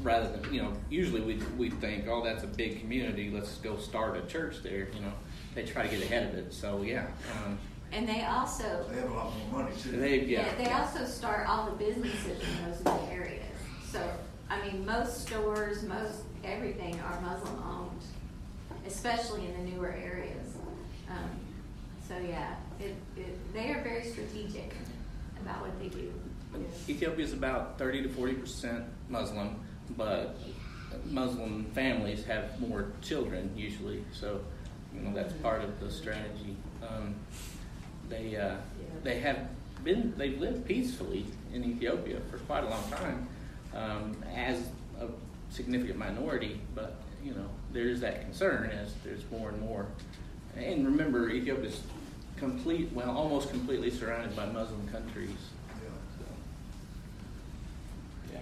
[0.01, 3.77] Rather than you know, usually we we think, oh, that's a big community, let's go
[3.77, 4.87] start a church there.
[4.93, 5.13] You know,
[5.55, 6.53] they try to get ahead of it.
[6.53, 7.07] So yeah,
[7.45, 7.57] um,
[7.91, 9.91] And they also, They have a lot more money too.
[9.91, 10.45] they yeah.
[10.47, 13.43] yeah, they also start all the businesses in those new areas.
[13.87, 14.01] So,
[14.49, 18.01] I mean, most stores, most everything are Muslim owned,
[18.87, 20.55] especially in the newer areas.
[21.09, 21.29] Um,
[22.07, 24.73] so yeah, it, it, they are very strategic
[25.41, 26.13] about what they do.
[26.89, 29.59] Ethiopia is about 30 to 40 percent Muslim,
[29.97, 30.37] but
[31.05, 34.41] Muslim families have more children usually, so
[34.93, 36.55] you know that's part of the strategy.
[36.87, 37.15] Um,
[38.09, 38.55] they uh,
[39.03, 39.49] they have
[39.83, 43.27] been they've lived peacefully in Ethiopia for quite a long time
[43.73, 45.07] um, as a
[45.49, 49.87] significant minority, but you know there's that concern as there's more and more.
[50.57, 51.81] And remember, Ethiopia is
[52.37, 55.29] complete, well, almost completely surrounded by Muslim countries.
[55.81, 55.89] Yeah.
[56.17, 56.25] So,
[58.33, 58.39] yeah.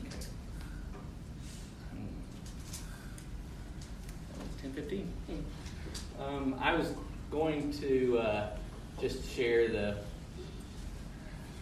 [0.00, 0.26] Okay.
[4.60, 5.12] Ten fifteen.
[6.18, 6.92] Um, I was
[7.30, 8.50] going to uh,
[9.00, 9.96] just share the.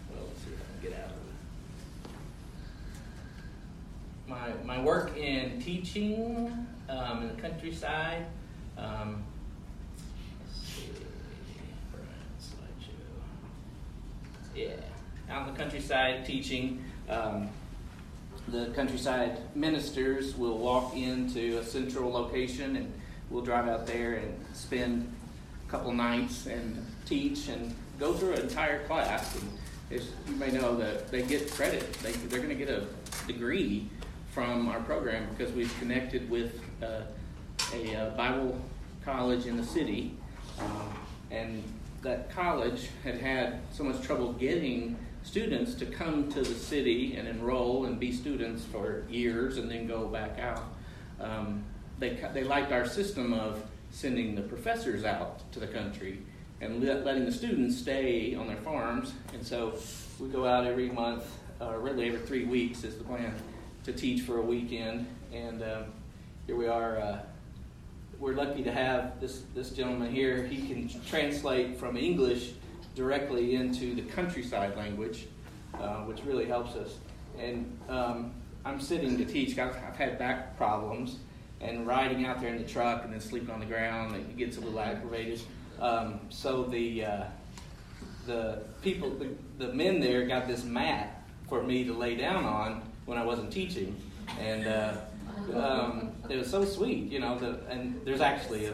[0.09, 1.17] Well, let's see if I can get out of
[4.55, 4.63] it.
[4.65, 8.25] My my work in teaching um, in the countryside.
[8.77, 9.23] Um,
[10.47, 10.89] let's see,
[11.91, 12.07] Brian,
[12.39, 12.95] slideshow.
[14.55, 14.69] Yeah,
[15.29, 16.83] out in the countryside teaching.
[17.09, 17.49] Um,
[18.47, 22.93] the countryside ministers will walk into a central location and
[23.29, 25.13] we'll drive out there and spend
[25.67, 29.35] a couple nights and teach and go through an entire class.
[29.35, 29.49] And
[29.91, 31.91] as you may know that they get credit.
[32.01, 32.85] They, they're going to get a
[33.27, 33.87] degree
[34.31, 37.01] from our program because we've connected with uh,
[37.73, 38.59] a uh, Bible
[39.03, 40.15] college in the city.
[40.59, 40.93] Um,
[41.31, 41.63] and
[42.05, 47.27] that college had had so much trouble getting students to come to the city and
[47.27, 50.63] enroll and be students for years and then go back out.
[51.19, 51.63] Um,
[51.97, 56.19] they, they liked our system of sending the professors out to the country
[56.61, 59.13] and let, letting the students stay on their farms.
[59.33, 59.75] And so
[60.19, 61.23] we go out every month,
[61.59, 63.33] uh, really every three weeks is the plan,
[63.83, 65.07] to teach for a weekend.
[65.33, 65.85] And um,
[66.45, 66.99] here we are.
[66.99, 67.19] Uh,
[68.25, 70.41] we're lucky to have this, this gentleman here.
[70.47, 72.53] He can translate from English
[72.95, 75.27] directly into the countryside language,
[75.75, 76.97] uh, which really helps us.
[77.37, 78.33] And um,
[78.65, 79.59] I'm sitting to teach.
[79.59, 81.19] I've, I've, had back problems,
[81.61, 84.57] and riding out there in the truck and then sleeping on the ground, it gets
[84.57, 85.41] a little aggravated.
[85.79, 87.23] Um, so the uh,
[88.25, 92.81] the people, the, the men there, got this mat for me to lay down on
[93.05, 93.95] when I wasn't teaching,
[94.39, 94.95] and uh,
[95.53, 97.37] um, it was so sweet, you know.
[97.37, 98.73] The, and there's actually a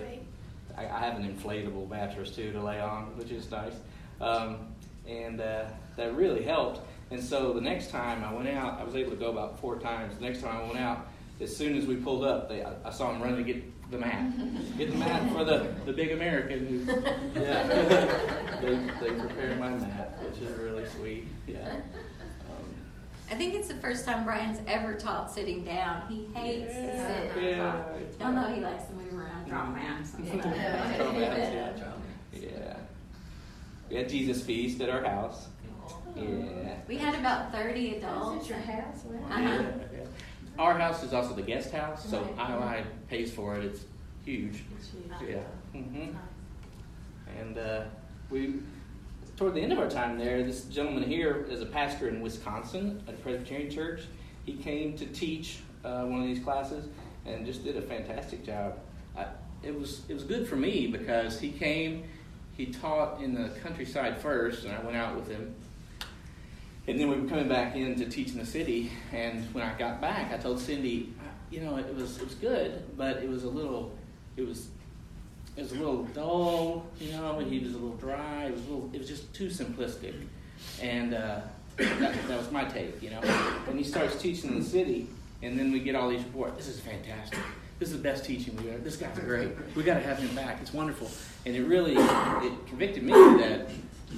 [0.78, 3.74] I, I have an inflatable mattress too to lay on, which is nice.
[4.20, 4.68] Um,
[5.08, 6.82] and uh, that really helped.
[7.10, 9.78] And so the next time I went out, I was able to go about four
[9.78, 10.16] times.
[10.16, 11.08] The next time I went out,
[11.42, 13.98] as soon as we pulled up, they, I, I saw them running to get the
[13.98, 17.68] mat, get the mat for the, the big American who, yeah,
[18.62, 21.28] they, they prepared my mat, which is really sweet.
[21.48, 21.82] Yeah.
[23.32, 26.02] I think it's the first time Brian's ever taught sitting down.
[26.10, 27.72] He hates to sit and Yeah.
[27.72, 28.20] talk.
[28.20, 30.14] Don't know he likes to move around, draw maps.
[30.16, 30.42] and stuff.
[30.42, 31.78] Draw maps,
[32.34, 32.76] yeah.
[33.90, 35.48] We had Jesus Feast at our house.
[36.16, 36.76] Yeah.
[36.90, 38.50] We had about 30 adults.
[38.50, 39.04] your house?
[39.06, 39.40] Uh-huh.
[39.94, 40.06] Yeah.
[40.60, 42.38] Our house is also the guest house, so Right.
[42.38, 43.64] IOI pays for it.
[43.64, 43.86] It's
[44.26, 44.64] huge.
[44.92, 45.30] Huge.
[45.30, 45.38] Yeah.
[45.74, 46.10] Mm-hmm.
[47.40, 47.84] And uh,
[48.30, 48.56] we,
[49.42, 53.02] toward the end of our time there, this gentleman here is a pastor in Wisconsin
[53.08, 54.02] at a Presbyterian church.
[54.46, 56.88] He came to teach uh, one of these classes
[57.26, 58.78] and just did a fantastic job.
[59.18, 59.26] I,
[59.64, 62.04] it was it was good for me because he came,
[62.56, 65.56] he taught in the countryside first, and I went out with him.
[66.88, 69.76] And then we were coming back in to teach in the city, and when I
[69.76, 71.16] got back, I told Cindy,
[71.50, 73.92] you know, it was it was good, but it was a little,
[74.38, 74.68] it was
[75.58, 78.46] it was a little dull, you know, he was a little dry.
[78.46, 80.14] It was a little, it was just too simplistic,
[80.82, 81.42] and uh,
[81.78, 83.20] that, that was my take, you know.
[83.68, 85.08] And he starts teaching in the city,
[85.42, 86.58] and then we get all these reports.
[86.58, 87.40] This is fantastic.
[87.80, 88.80] This is the best teaching we ever.
[88.80, 89.50] This guy's great.
[89.76, 90.60] We got to have him back.
[90.62, 91.10] It's wonderful.
[91.46, 93.70] And it really it convicted me that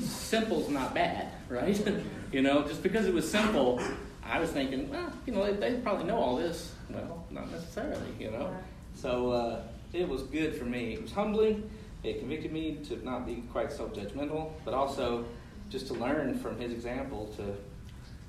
[0.02, 1.82] simple's not bad, right?
[2.34, 3.80] You know, just because it was simple,
[4.26, 6.74] I was thinking, well, you know, they, they probably know all this.
[6.90, 8.58] Well, not necessarily, you know.
[8.96, 9.62] So uh,
[9.94, 10.94] it was good for me.
[10.94, 11.70] It was humbling.
[12.04, 15.26] It convicted me to not be quite so judgmental, but also
[15.70, 17.56] just to learn from his example to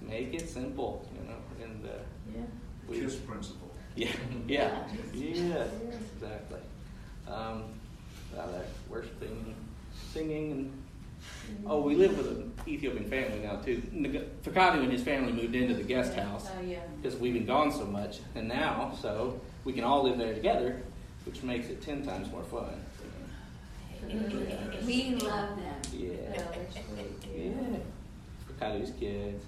[0.06, 1.36] make it simple, you know.
[1.64, 1.88] And uh,
[2.34, 2.42] Yeah.
[2.88, 3.70] we, KISS principle.
[3.96, 4.08] yeah,
[4.46, 5.64] yeah, yeah,
[6.14, 6.60] exactly.
[7.26, 7.64] Um,
[8.38, 9.54] out there worshiping and
[10.12, 10.72] singing and
[11.66, 13.80] oh, we live with an Ethiopian family now too.
[14.42, 16.80] Fekadu and his family moved into the guest house Oh, yeah.
[17.00, 20.82] because we've been gone so much, and now so we can all live there together,
[21.24, 22.74] which makes it ten times more fun.
[24.86, 25.80] We love them.
[25.92, 27.24] Yeah, Yeah, they're sweet.
[27.34, 27.78] yeah.
[28.50, 29.44] Fekadu's kids.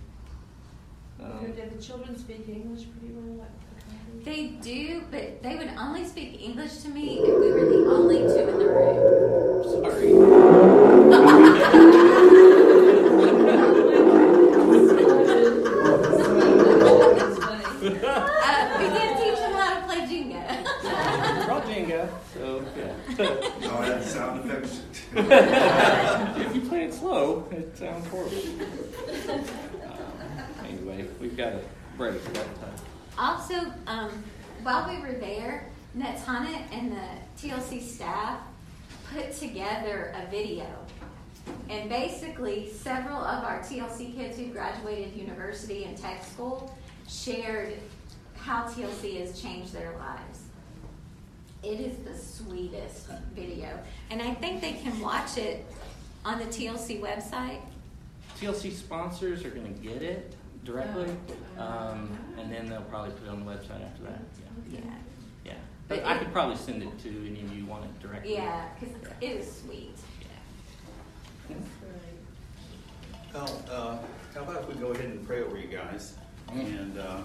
[1.22, 3.46] Um, Did the children speak English pretty well?
[4.24, 8.18] They do, but they would only speak English to me if we were the only
[8.18, 9.64] two in the room.
[9.82, 10.12] sorry.
[15.66, 17.64] That's funny.
[17.64, 20.44] Uh, we did teach them how to play Jenga.
[21.46, 22.02] Brought Jenga,
[22.34, 22.42] so
[22.76, 22.94] yeah.
[23.66, 24.80] No, I had sound effects.
[25.14, 28.36] if you play it slow, it sounds horrible.
[29.30, 29.44] Um,
[30.64, 31.60] anyway, we've got a
[31.96, 32.74] break at that time.
[33.18, 34.24] Also, um,
[34.62, 37.06] while we were there, Netana and the
[37.38, 38.40] TLC staff
[39.12, 40.66] put together a video.
[41.70, 46.76] And basically, several of our TLC kids who graduated university and tech school
[47.08, 47.74] shared
[48.36, 50.45] how TLC has changed their lives.
[51.62, 53.78] It is the sweetest video.
[54.10, 55.64] And I think they can watch it
[56.24, 57.60] on the TLC website.
[58.40, 60.34] TLC sponsors are going to get it
[60.64, 61.16] directly,
[61.58, 61.62] Oh.
[61.62, 64.20] um, and then they'll probably put it on the website after that.
[64.70, 64.90] Yeah, Yeah.
[65.44, 65.52] yeah.
[65.88, 68.34] But But I it- could probably send it to any of you want it directly.
[68.34, 69.94] Yeah, because it is sweet.
[71.50, 71.56] Yeah.
[73.32, 73.98] Well, uh,
[74.34, 76.14] how about if we go ahead and pray over you guys
[76.48, 76.80] Mm.
[76.80, 77.20] and uh,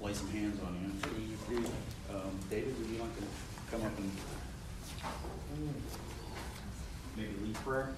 [0.00, 0.74] lay some hands on
[1.50, 1.64] you?
[2.48, 2.60] Please do.
[2.60, 3.22] David, would you like to
[3.70, 4.10] come up and
[7.16, 7.90] maybe lead prayer?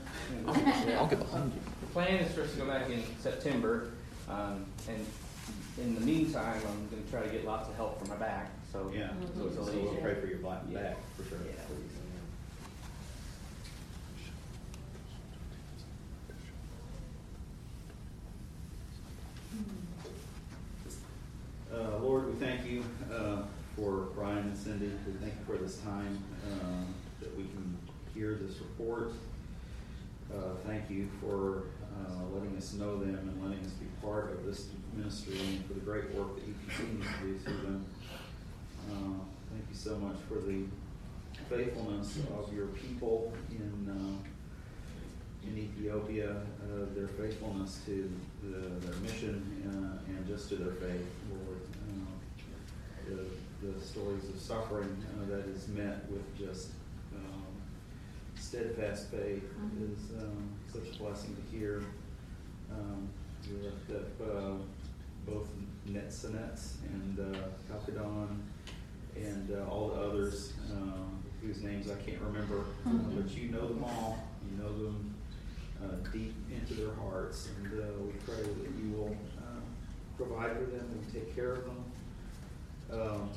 [0.98, 1.60] I'll get behind you.
[1.80, 3.90] The plan is for us to go back in September,
[4.28, 5.06] um, and
[5.78, 8.50] in the meantime, I'm going to try to get lots of help for my back.
[8.72, 10.80] So Yeah, so it's a so little we'll pray for your black Yeah.
[10.82, 11.38] back, for sure.
[11.46, 11.96] Yeah, please.
[21.72, 23.42] Uh, Lord, we thank you uh,
[23.76, 24.06] for
[24.80, 24.86] We
[25.20, 27.76] thank you for this time um, that we can
[28.14, 29.12] hear this report.
[30.32, 31.64] Uh, Thank you for
[31.98, 35.74] uh, letting us know them and letting us be part of this ministry and for
[35.74, 37.84] the great work that you continue to do through them.
[38.90, 39.20] Uh,
[39.52, 40.64] Thank you so much for the
[41.50, 48.10] faithfulness of your people in uh, in Ethiopia, uh, their faithfulness to
[48.42, 51.60] the, their mission uh, and just to their faith, Lord.
[51.90, 53.24] Uh, the,
[53.62, 56.70] the stories of suffering uh, that is met with just
[57.14, 57.44] um,
[58.34, 59.92] steadfast faith Mhm.
[59.92, 61.82] is um, such a blessing to hear.
[62.72, 63.08] Um,
[63.50, 64.52] we lift up uh,
[65.26, 65.48] both
[65.88, 67.38] Netsanets and uh,
[67.68, 68.28] Kalkidan
[69.16, 73.16] and uh, all the others um, whose names I can't remember, uh, Mhm.
[73.16, 74.24] but you know them all.
[74.50, 75.14] You know them
[75.82, 79.60] uh, deep into their hearts, and uh, we pray that you will uh,
[80.16, 81.84] provide for them and take care of them,
[83.00, 83.30] um,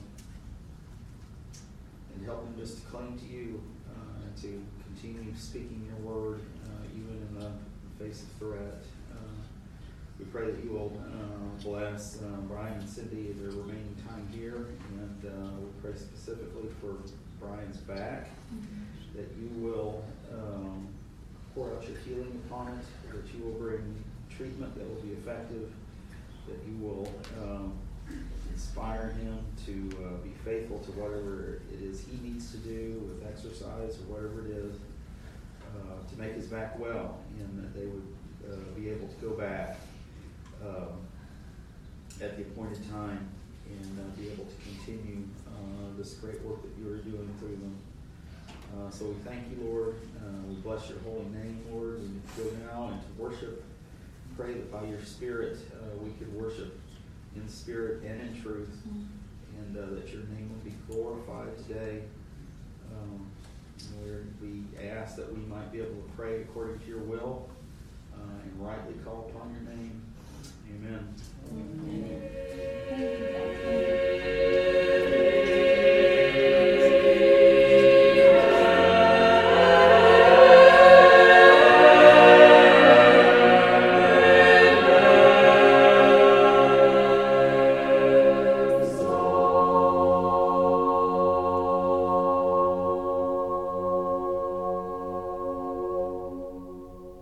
[2.15, 6.41] and help them just to cling to you uh, and to continue speaking your word,
[6.65, 8.81] uh, even in the face of threat.
[9.11, 9.15] Uh,
[10.19, 14.67] we pray that you will uh, bless uh, Brian and Cindy their remaining time here,
[14.99, 16.95] and uh, we pray specifically for
[17.39, 18.29] Brian's back
[19.15, 20.87] that you will um,
[21.53, 25.71] pour out your healing upon it, that you will bring treatment that will be effective,
[26.47, 27.07] that you will
[27.41, 27.73] um,
[28.53, 33.27] inspire him to uh, be faithful to whatever it is he needs to do with
[33.27, 34.75] exercise or whatever it is
[35.73, 38.07] uh, to make his back well, and that they would
[38.45, 39.79] uh, be able to go back
[40.61, 41.01] um,
[42.21, 43.27] at the appointed time
[43.65, 47.57] and uh, be able to continue uh, this great work that you are doing through
[47.57, 47.75] them.
[48.77, 49.95] Uh, so we thank you, Lord.
[50.47, 52.01] We bless your holy name, Lord.
[52.01, 53.63] We go now and to worship.
[54.35, 55.57] Pray that by your Spirit
[56.01, 56.79] we could worship
[57.35, 58.81] in spirit and in truth,
[59.57, 62.01] and uh, that your name would be glorified today.
[62.91, 63.27] Um,
[64.41, 67.49] we ask that we might be able to pray according to your will
[68.13, 70.01] uh, and rightly call upon your name.
[70.69, 71.13] Amen.
[71.51, 72.21] Amen.
[72.91, 73.92] Amen.